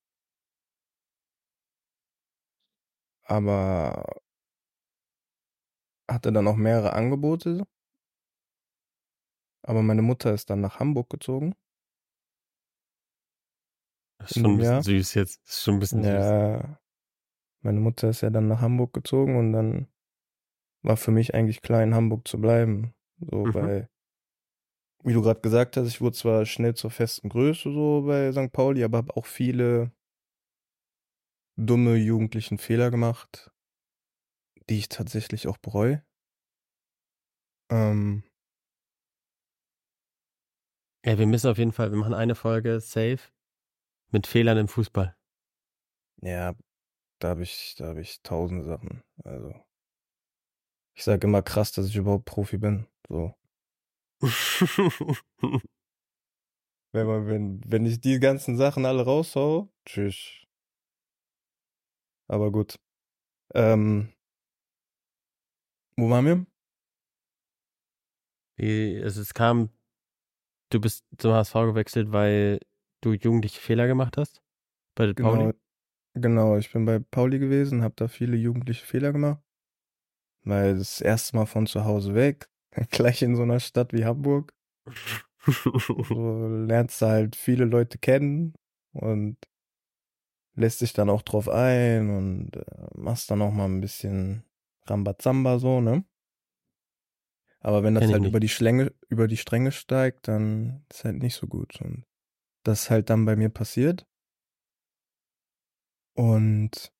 [3.23, 4.21] Aber
[6.09, 7.67] hatte dann auch mehrere Angebote.
[9.67, 11.53] Aber meine Mutter ist dann nach Hamburg gezogen.
[14.17, 14.81] Das ist schon ein bisschen ja.
[14.81, 15.41] süß jetzt.
[15.43, 16.77] Das ist schon ein bisschen ja, süß.
[17.63, 19.87] Meine Mutter ist ja dann nach Hamburg gezogen und dann
[20.83, 22.93] war für mich eigentlich klar, in Hamburg zu bleiben.
[23.19, 23.51] So mhm.
[23.51, 23.89] bei,
[25.03, 28.53] wie du gerade gesagt hast, ich wurde zwar schnell zur festen Größe so bei St.
[28.53, 29.91] Pauli, aber habe auch viele
[31.57, 33.51] dumme jugendlichen Fehler gemacht,
[34.69, 36.05] die ich tatsächlich auch bereue.
[37.69, 38.23] Ähm,
[41.07, 43.31] ja, wir müssen auf jeden Fall, wir machen eine Folge safe
[44.11, 45.15] mit Fehlern im Fußball.
[46.21, 46.53] Ja,
[47.19, 49.01] da habe ich, da habe ich tausende Sachen.
[49.23, 49.55] Also,
[50.95, 52.87] ich sage immer krass, dass ich überhaupt Profi bin.
[53.07, 53.33] So.
[56.91, 60.43] wenn man, wenn, wenn ich die ganzen Sachen alle raushau, tschüss.
[62.27, 62.81] Aber gut.
[63.53, 64.11] Ähm,
[65.95, 66.45] wo waren wir?
[68.57, 69.69] Es kam,
[70.69, 72.59] du bist zum HSV gewechselt, weil
[73.01, 74.41] du jugendliche Fehler gemacht hast?
[74.95, 75.53] Bei genau, Pauli?
[76.13, 79.41] Genau, ich bin bei Pauli gewesen, habe da viele jugendliche Fehler gemacht.
[80.43, 82.49] Weil das erste Mal von zu Hause weg,
[82.89, 84.53] gleich in so einer Stadt wie Hamburg.
[85.45, 88.53] so lernst du halt viele Leute kennen
[88.93, 89.37] und
[90.55, 94.43] lässt dich dann auch drauf ein und äh, machst dann auch mal ein bisschen
[94.87, 96.03] Rambazamba so, ne?
[97.59, 101.17] Aber wenn das Kenn halt über die Schlänge, über die Stränge steigt, dann ist halt
[101.17, 101.81] nicht so gut.
[101.81, 102.05] Und
[102.63, 104.05] das ist halt dann bei mir passiert.
[106.13, 106.91] Und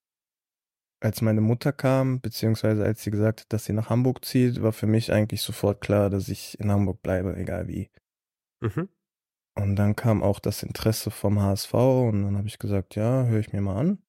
[1.00, 4.74] als meine Mutter kam, beziehungsweise als sie gesagt hat, dass sie nach Hamburg zieht, war
[4.74, 7.92] für mich eigentlich sofort klar, dass ich in Hamburg bleibe, egal wie.
[8.62, 8.90] Mhm.
[9.56, 13.40] Und dann kam auch das Interesse vom HSV und dann habe ich gesagt, ja, höre
[13.40, 14.04] ich mir mal an.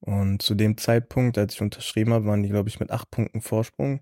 [0.00, 3.40] Und zu dem Zeitpunkt, als ich unterschrieben habe, waren die, glaube ich, mit acht Punkten
[3.40, 4.00] Vorsprung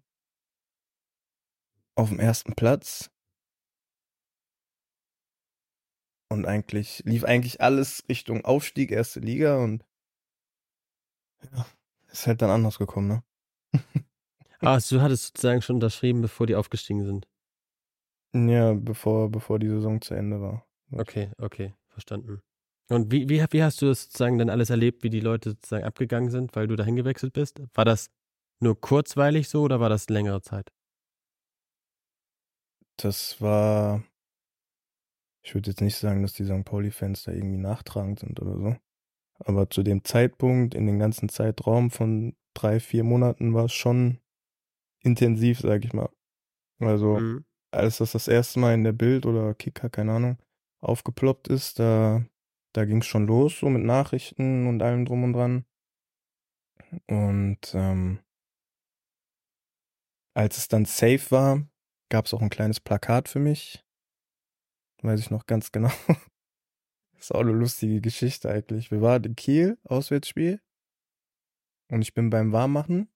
[1.97, 3.11] auf dem ersten Platz.
[6.29, 9.85] Und eigentlich lief eigentlich alles Richtung Aufstieg, erste Liga und
[11.53, 11.67] ja,
[12.11, 13.23] ist halt dann anders gekommen, ne?
[14.61, 17.29] ah, du hattest sozusagen schon unterschrieben, bevor die aufgestiegen sind.
[18.35, 20.67] Ja, bevor, bevor die Saison zu Ende war.
[20.93, 22.43] Okay, okay, verstanden.
[22.89, 25.85] Und wie, wie, wie hast du das sozusagen dann alles erlebt, wie die Leute sozusagen
[25.85, 27.61] abgegangen sind, weil du dahin gewechselt bist?
[27.75, 28.11] War das
[28.61, 30.73] nur kurzweilig so oder war das längere Zeit?
[32.97, 34.03] Das war
[35.43, 36.65] ich würde jetzt nicht sagen, dass die St.
[36.65, 38.77] Pauli-Fans da irgendwie nachtragend sind oder so.
[39.39, 44.19] Aber zu dem Zeitpunkt, in den ganzen Zeitraum von drei, vier Monaten war es schon
[45.03, 46.11] intensiv, sag ich mal.
[46.81, 47.45] Also, Mhm.
[47.73, 50.39] als das das erste Mal in der Bild oder Kicker, keine Ahnung,
[50.81, 52.25] aufgeploppt ist, da,
[52.75, 55.65] da ging es schon los, so mit Nachrichten und allem drum und dran.
[57.09, 58.21] Und ähm,
[60.35, 61.67] als es dann safe war,
[62.09, 63.85] gab es auch ein kleines Plakat für mich.
[65.03, 65.91] Weiß ich noch ganz genau.
[67.19, 68.91] ist auch eine lustige Geschichte eigentlich.
[68.91, 70.61] Wir waren in Kiel, Auswärtsspiel.
[71.91, 73.09] Und ich bin beim Warmmachen.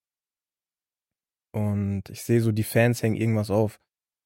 [1.52, 3.74] Und ich sehe so, die Fans hängen irgendwas auf.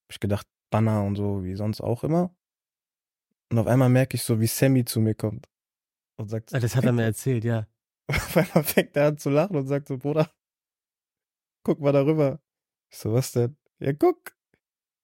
[0.04, 2.34] Hab ich gedacht, Banner und so, wie sonst auch immer.
[3.50, 5.48] Und auf einmal merke ich so, wie Sammy zu mir kommt.
[6.16, 7.66] Und sagt, so, Ah, das hat er mir erzählt, ja.
[8.08, 10.30] auf einmal fängt er an zu lachen und sagt so, Bruder,
[11.64, 12.40] guck mal darüber.
[12.90, 13.56] Ich so, was denn?
[13.78, 14.36] Ja, guck.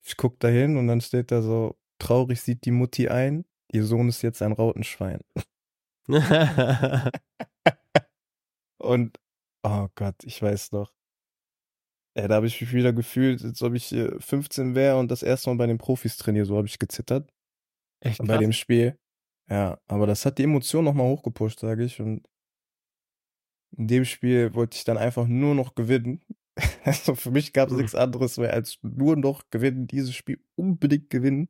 [0.05, 3.85] Ich guck da hin und dann steht da so, traurig sieht die Mutti ein, ihr
[3.85, 5.21] Sohn ist jetzt ein Rautenschwein.
[8.79, 9.19] Und,
[9.63, 10.93] oh Gott, ich weiß noch.
[12.17, 15.23] Ja, da habe ich mich wieder gefühlt, als ob ich äh, 15 wäre und das
[15.23, 16.45] erste Mal bei den Profis trainiere.
[16.47, 17.33] So habe ich gezittert
[18.01, 18.39] Echt bei krass.
[18.39, 18.99] dem Spiel.
[19.49, 22.01] Ja, aber das hat die Emotion nochmal hochgepusht, sage ich.
[22.01, 22.27] Und
[23.77, 26.23] in dem Spiel wollte ich dann einfach nur noch gewinnen.
[26.85, 27.81] Also für mich gab es Mhm.
[27.81, 31.49] nichts anderes mehr als nur noch gewinnen, dieses Spiel unbedingt gewinnen.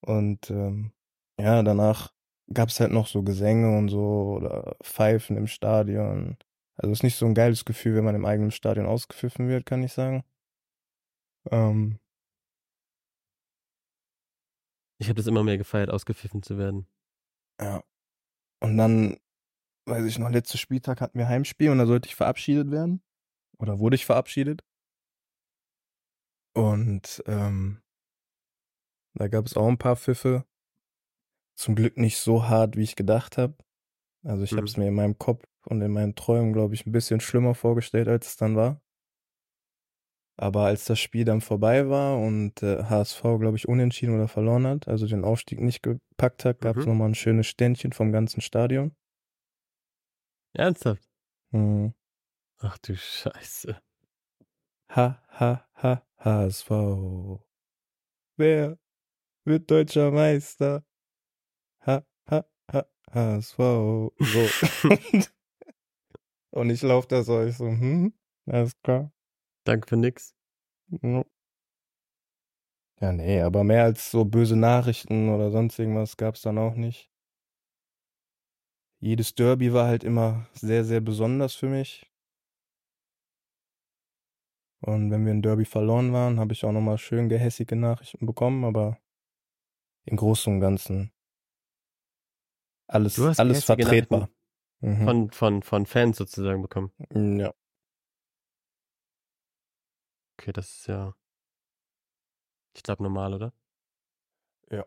[0.00, 0.92] Und ähm,
[1.40, 2.12] ja, danach
[2.52, 6.36] gab es halt noch so Gesänge und so oder Pfeifen im Stadion.
[6.76, 9.66] Also es ist nicht so ein geiles Gefühl, wenn man im eigenen Stadion ausgepfiffen wird,
[9.66, 10.24] kann ich sagen.
[11.50, 11.98] Ähm,
[14.98, 16.86] Ich habe das immer mehr gefeiert, ausgepfiffen zu werden.
[17.60, 17.82] ja.
[18.62, 19.18] Und dann,
[19.86, 23.02] weiß ich noch, letzter Spieltag hatten wir Heimspiel und da sollte ich verabschiedet werden.
[23.58, 24.62] Oder wurde ich verabschiedet.
[26.54, 27.82] Und ähm,
[29.14, 30.44] da gab es auch ein paar Pfiffe.
[31.58, 33.54] Zum Glück nicht so hart, wie ich gedacht habe.
[34.24, 34.56] Also ich Mhm.
[34.58, 37.54] habe es mir in meinem Kopf und in meinen Träumen, glaube ich, ein bisschen schlimmer
[37.54, 38.82] vorgestellt, als es dann war.
[40.38, 44.66] Aber als das Spiel dann vorbei war und äh, HSV, glaube ich, unentschieden oder verloren
[44.66, 46.90] hat, also den Aufstieg nicht gepackt hat, gab es Mhm.
[46.90, 48.94] nochmal ein schönes Ständchen vom ganzen Stadion.
[50.54, 51.08] Ernsthaft?
[51.52, 51.92] Mhm.
[52.58, 53.80] Ach du Scheiße.
[54.88, 56.70] Ha, ha, ha, HSV.
[58.36, 58.78] Wer
[59.44, 60.84] wird deutscher Meister?
[61.86, 63.58] Ha, ha, ha, HSV.
[64.20, 64.48] So.
[66.50, 68.14] Und ich laufe da so, ich so, hm,
[68.46, 69.12] alles klar.
[69.64, 70.34] Danke für nix.
[71.02, 71.24] Ja.
[73.00, 77.10] Ja, nee, aber mehr als so böse Nachrichten oder sonst irgendwas gab's dann auch nicht.
[79.00, 82.05] Jedes Derby war halt immer sehr, sehr besonders für mich.
[84.80, 88.64] Und wenn wir ein Derby verloren waren, habe ich auch nochmal schön gehässige Nachrichten bekommen,
[88.64, 88.98] aber
[90.04, 91.12] im Großen und Ganzen
[92.86, 94.28] alles, alles vertretbar.
[94.80, 95.04] Mhm.
[95.04, 96.92] Von, von, von Fans sozusagen bekommen.
[97.10, 97.52] Ja.
[100.38, 101.14] Okay, das ist ja.
[102.74, 103.52] Ich glaube normal, oder?
[104.70, 104.84] Ja.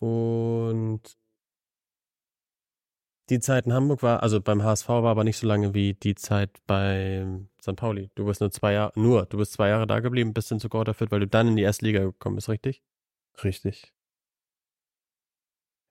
[0.00, 1.18] Und
[3.30, 6.14] die Zeit in Hamburg war, also beim HSV war aber nicht so lange wie die
[6.14, 7.76] Zeit beim St.
[7.76, 8.10] Pauli.
[8.14, 10.68] Du bist nur zwei Jahre, nur, du bist zwei Jahre da geblieben, bis hin zu
[10.68, 12.82] Gorda Fürth, weil du dann in die erste Liga gekommen bist, richtig?
[13.42, 13.92] Richtig.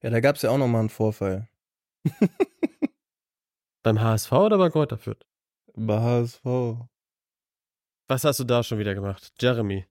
[0.02, 1.48] Ja, da gab's ja auch nochmal einen Vorfall.
[3.84, 5.26] Beim HSV oder bei Gorda Fürth?
[5.76, 6.46] Bei HSV.
[8.08, 9.34] Was hast du da schon wieder gemacht?
[9.40, 9.86] Jeremy.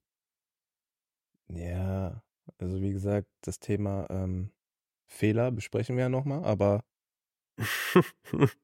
[1.49, 2.23] Ja,
[2.59, 4.51] also wie gesagt, das Thema ähm,
[5.07, 6.85] Fehler besprechen wir ja nochmal, aber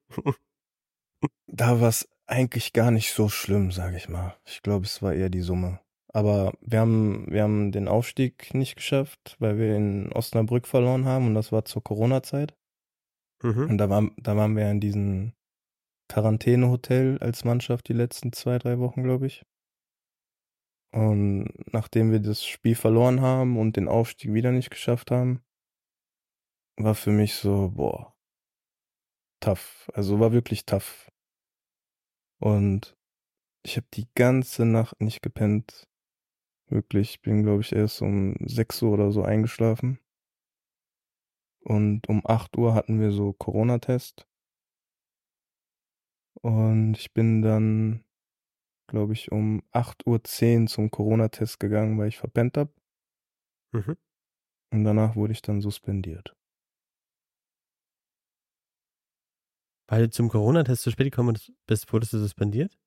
[1.47, 4.35] da war es eigentlich gar nicht so schlimm, sage ich mal.
[4.45, 5.79] Ich glaube, es war eher die Summe.
[6.13, 11.27] Aber wir haben, wir haben den Aufstieg nicht geschafft, weil wir in Osnabrück verloren haben
[11.27, 12.55] und das war zur Corona-Zeit.
[13.41, 13.71] mhm.
[13.71, 15.33] Und da waren, da waren wir in diesem
[16.09, 19.43] Quarantänehotel als Mannschaft die letzten zwei, drei Wochen, glaube ich.
[20.91, 25.41] Und nachdem wir das Spiel verloren haben und den Aufstieg wieder nicht geschafft haben,
[26.77, 28.12] war für mich so, boah,
[29.43, 29.89] tough.
[29.93, 31.11] Also war wirklich tough.
[32.39, 32.95] Und
[33.65, 35.87] ich habe die ganze Nacht nicht gepennt.
[36.67, 39.99] Wirklich, ich bin, glaube ich, erst um 6 Uhr oder so eingeschlafen.
[41.59, 44.27] Und um 8 Uhr hatten wir so Corona-Test.
[46.41, 48.03] Und ich bin dann,
[48.87, 52.73] glaube ich, um 8.10 Uhr zum Corona-Test gegangen, weil ich verpennt habe.
[53.71, 53.97] Mhm.
[54.71, 56.35] Und danach wurde ich dann suspendiert.
[59.93, 61.37] Weil du zum Corona-Test zu spät gekommen
[61.67, 62.79] bist, wurdest du suspendiert?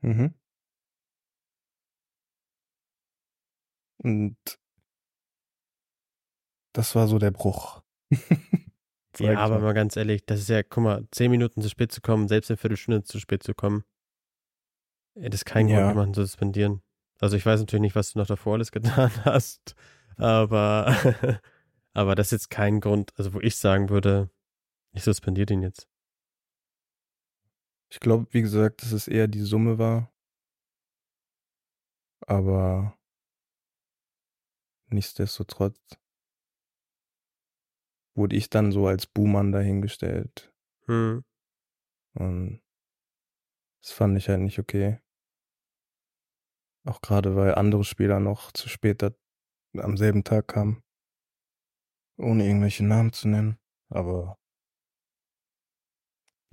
[0.00, 0.32] Mhm.
[3.98, 4.38] Und
[6.72, 7.82] das war so der Bruch.
[9.18, 9.74] ja, aber mal.
[9.74, 12.56] ganz ehrlich, das ist ja, guck mal, zehn Minuten zu spät zu kommen, selbst eine
[12.56, 13.84] Viertelstunde zu spät zu kommen.
[15.14, 15.80] Das ist kein ja.
[15.80, 16.82] Grund, jemanden zu suspendieren.
[17.20, 19.74] Also ich weiß natürlich nicht, was du noch davor alles getan hast,
[20.16, 20.96] aber,
[21.92, 24.30] aber das ist jetzt kein Grund, also wo ich sagen würde,
[24.94, 25.86] ich suspendiere den jetzt.
[27.88, 30.12] Ich glaube, wie gesagt, dass es eher die Summe war.
[32.26, 32.98] Aber
[34.88, 35.78] nichtsdestotrotz
[38.16, 40.52] wurde ich dann so als Buhmann dahingestellt.
[40.86, 41.24] Hm.
[42.14, 42.62] Und
[43.82, 45.00] das fand ich halt nicht okay.
[46.84, 49.02] Auch gerade weil andere Spieler noch zu spät
[49.74, 50.82] am selben Tag kamen.
[52.18, 53.58] Ohne irgendwelche Namen zu nennen.
[53.90, 54.38] Aber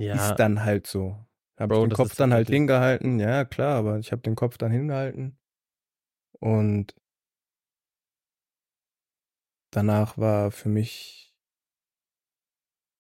[0.06, 0.30] ja.
[0.30, 1.18] ist dann halt so.
[1.58, 3.20] Habe den Kopf dann halt hingehalten.
[3.20, 5.38] Ja, klar, aber ich habe den Kopf dann hingehalten.
[6.40, 6.96] Und
[9.72, 11.34] danach war für mich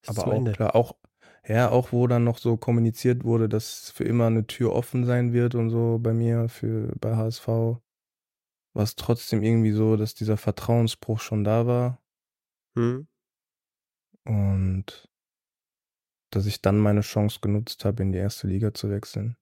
[0.07, 0.51] aber auch Ende.
[0.51, 0.95] klar, auch,
[1.47, 5.33] ja, auch wo dann noch so kommuniziert wurde, dass für immer eine Tür offen sein
[5.33, 10.37] wird und so bei mir, für, bei HSV, war es trotzdem irgendwie so, dass dieser
[10.37, 12.01] Vertrauensbruch schon da war.
[12.75, 13.07] Hm.
[14.25, 15.12] Und
[16.35, 19.37] dass ich dann meine Chance genutzt habe, in die erste Liga zu wechseln.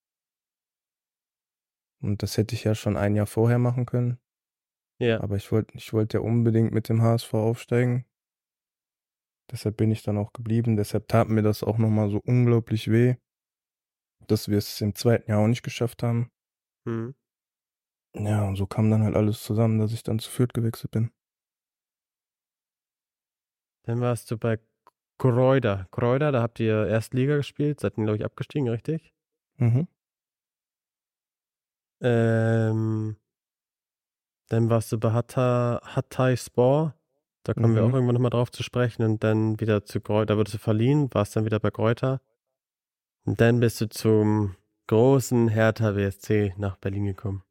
[2.01, 4.19] Und das hätte ich ja schon ein Jahr vorher machen können.
[4.99, 5.21] Ja.
[5.21, 8.05] Aber ich wollte ich wollte ja unbedingt mit dem HSV aufsteigen.
[9.51, 10.77] Deshalb bin ich dann auch geblieben.
[10.77, 13.15] Deshalb tat mir das auch nochmal so unglaublich weh,
[14.27, 16.31] dass wir es im zweiten Jahr auch nicht geschafft haben.
[16.85, 17.15] Mhm.
[18.15, 21.11] Ja, und so kam dann halt alles zusammen, dass ich dann zu Fürth gewechselt bin.
[23.83, 24.59] Dann warst du bei
[25.21, 25.87] Kreuder.
[25.91, 29.13] Kreuder, da habt ihr Erstliga gespielt, seid ihr, glaube ich, abgestiegen, richtig?
[29.57, 29.87] Mhm.
[32.01, 33.15] Ähm,
[34.49, 36.95] dann warst du bei Hatta, Hatay Spor.
[37.43, 37.75] Da kommen mhm.
[37.75, 37.93] wir auch mhm.
[37.93, 39.03] irgendwann nochmal drauf zu sprechen.
[39.03, 42.19] Und dann wieder zu Kräuter, da wurdest du verliehen, warst dann wieder bei Kräuter.
[43.23, 44.55] Und dann bist du zum
[44.87, 47.43] großen Hertha WSC nach Berlin gekommen.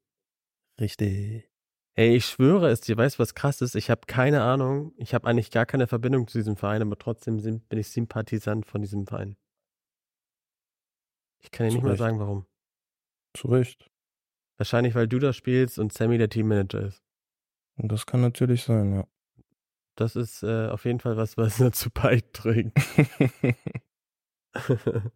[0.81, 1.49] Richtig.
[1.95, 3.75] Ey, ich schwöre es dir, weißt du, was krass ist?
[3.75, 4.93] Ich habe keine Ahnung.
[4.97, 8.81] Ich habe eigentlich gar keine Verbindung zu diesem Verein, aber trotzdem bin ich Sympathisant von
[8.81, 9.37] diesem Verein.
[11.41, 12.47] Ich kann dir nicht mal sagen, warum.
[13.35, 13.91] Zu Recht.
[14.57, 17.03] Wahrscheinlich, weil du da spielst und Sammy der Teammanager ist.
[17.77, 19.07] Und das kann natürlich sein, ja.
[19.97, 22.79] Das ist äh, auf jeden Fall was, was dazu beiträgt.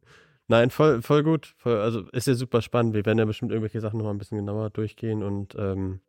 [0.49, 1.55] Nein, voll, voll gut.
[1.57, 2.95] Voll, also ist ja super spannend.
[2.95, 6.01] Wir werden ja bestimmt irgendwelche Sachen nochmal ein bisschen genauer durchgehen und ähm,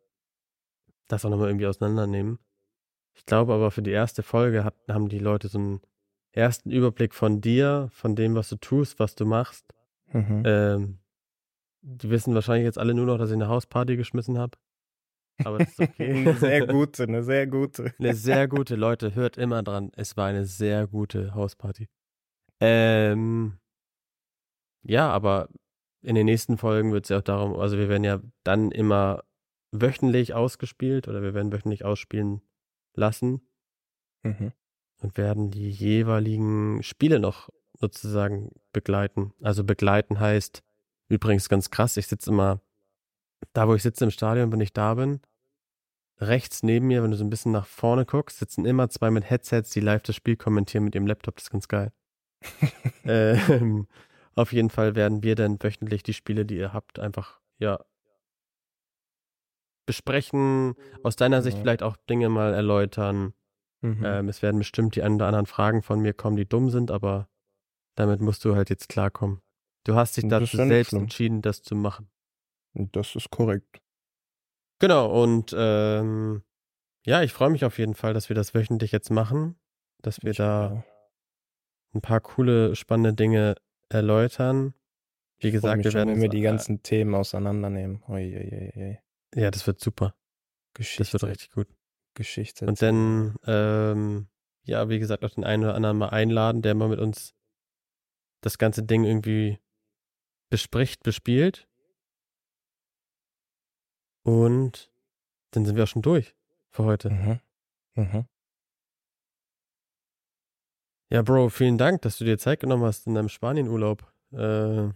[1.07, 2.39] das auch nochmal irgendwie auseinandernehmen.
[3.13, 5.81] Ich glaube aber für die erste Folge hat, haben die Leute so einen
[6.31, 9.65] ersten Überblick von dir, von dem, was du tust, was du machst.
[10.11, 10.43] Mhm.
[10.45, 10.99] Ähm,
[11.81, 14.57] die wissen wahrscheinlich jetzt alle nur noch, dass ich eine Hausparty geschmissen habe.
[15.43, 16.11] Aber das ist okay.
[16.11, 17.93] eine sehr gute, eine sehr gute.
[17.99, 19.91] Eine sehr gute, Leute, hört immer dran.
[19.95, 21.87] Es war eine sehr gute Hausparty.
[22.59, 23.57] Ähm,
[24.83, 25.49] ja, aber
[26.01, 29.23] in den nächsten Folgen wird es ja auch darum, also wir werden ja dann immer
[29.71, 32.41] wöchentlich ausgespielt oder wir werden wöchentlich ausspielen
[32.93, 33.41] lassen
[34.23, 34.51] mhm.
[35.01, 39.33] und werden die jeweiligen Spiele noch sozusagen begleiten.
[39.41, 40.63] Also begleiten heißt,
[41.07, 42.61] Übrigens ganz krass, ich sitze immer,
[43.53, 45.21] da wo ich sitze im Stadion, wenn ich da bin,
[46.19, 49.29] rechts neben mir, wenn du so ein bisschen nach vorne guckst, sitzen immer zwei mit
[49.29, 51.91] Headsets, die live das Spiel kommentieren mit ihrem Laptop, das ist ganz geil.
[53.05, 53.87] ähm,
[54.33, 57.83] auf jeden Fall werden wir dann wöchentlich die Spiele, die ihr habt, einfach, ja,
[59.85, 63.33] besprechen, aus deiner Sicht vielleicht auch Dinge mal erläutern.
[63.81, 64.03] Mhm.
[64.03, 66.91] Ähm, es werden bestimmt die ein oder anderen Fragen von mir kommen, die dumm sind,
[66.91, 67.27] aber
[67.95, 69.41] damit musst du halt jetzt klarkommen.
[69.83, 71.03] Du hast dich dazu selbst schlimm.
[71.03, 72.09] entschieden, das zu machen.
[72.73, 73.81] Das ist korrekt.
[74.79, 76.43] Genau, und ähm,
[77.05, 79.55] ja, ich freue mich auf jeden Fall, dass wir das wöchentlich jetzt machen,
[80.01, 80.83] dass wir ich da
[81.93, 83.55] ein paar coole, spannende Dinge
[83.89, 84.73] erläutern.
[85.39, 86.09] Wie ich gesagt, wir werden.
[86.09, 88.03] Wenn wir die ganzen Themen auseinandernehmen.
[88.07, 88.99] Ui, ui, ui,
[89.35, 90.15] ja, das wird super.
[90.73, 91.03] Geschichte.
[91.03, 91.67] Das wird richtig gut.
[92.15, 92.65] Geschichte.
[92.65, 94.27] Und dann, ähm,
[94.63, 97.35] ja, wie gesagt, auch den einen oder anderen mal einladen, der mal mit uns
[98.41, 99.59] das ganze Ding irgendwie
[100.49, 101.67] bespricht, bespielt.
[104.23, 104.91] Und
[105.51, 106.35] dann sind wir auch schon durch
[106.69, 107.09] für heute.
[107.09, 107.39] Mhm.
[107.95, 108.25] Mhm.
[111.11, 114.11] Ja, Bro, vielen Dank, dass du dir Zeit genommen hast in deinem Spanienurlaub.
[114.31, 114.89] Äh,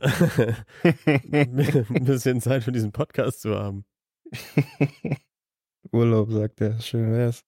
[0.00, 3.84] ein bisschen Zeit für diesen Podcast zu haben.
[5.92, 6.80] Urlaub, sagt er.
[6.80, 7.44] Schön wär's.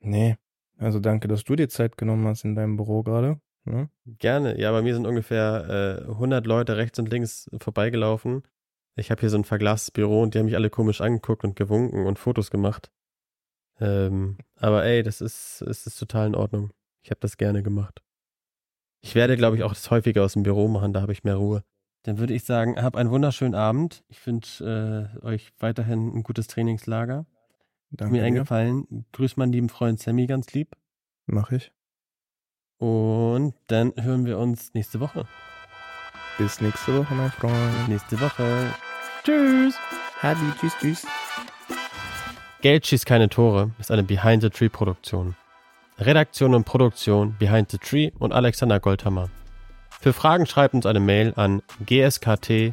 [0.00, 0.36] nee,
[0.76, 3.40] also danke, dass du dir Zeit genommen hast in deinem Büro gerade.
[3.64, 3.90] Ne?
[4.06, 4.58] Gerne.
[4.58, 8.42] Ja, bei mir sind ungefähr äh, 100 Leute rechts und links vorbeigelaufen.
[8.96, 11.56] Ich habe hier so ein verglastes Büro und die haben mich alle komisch angeguckt und
[11.56, 12.90] gewunken und Fotos gemacht.
[13.78, 16.72] Ähm, aber ey, das ist, ist, ist total in Ordnung.
[17.02, 18.02] Ich habe das gerne gemacht.
[19.02, 21.36] Ich werde, glaube ich, auch das häufiger aus dem Büro machen, da habe ich mehr
[21.36, 21.62] Ruhe.
[22.02, 24.02] Dann würde ich sagen, hab einen wunderschönen Abend.
[24.08, 27.26] Ich wünsche äh, euch weiterhin ein gutes Trainingslager.
[27.90, 28.26] Danke Mir dir.
[28.26, 30.76] eingefallen, grüß meinen lieben Freund Sammy ganz lieb.
[31.26, 31.72] Mach ich.
[32.78, 35.26] Und dann hören wir uns nächste Woche.
[36.38, 37.88] Bis nächste Woche, mein Freund.
[37.88, 38.74] Nächste Woche.
[39.24, 39.74] Tschüss.
[40.22, 41.06] Hadi, tschüss, tschüss.
[42.62, 45.34] Geld schießt keine Tore ist eine Behind the Tree Produktion.
[46.00, 49.28] Redaktion und Produktion Behind the Tree und Alexander Goldhammer.
[50.00, 52.72] Für Fragen schreibt uns eine Mail an gskt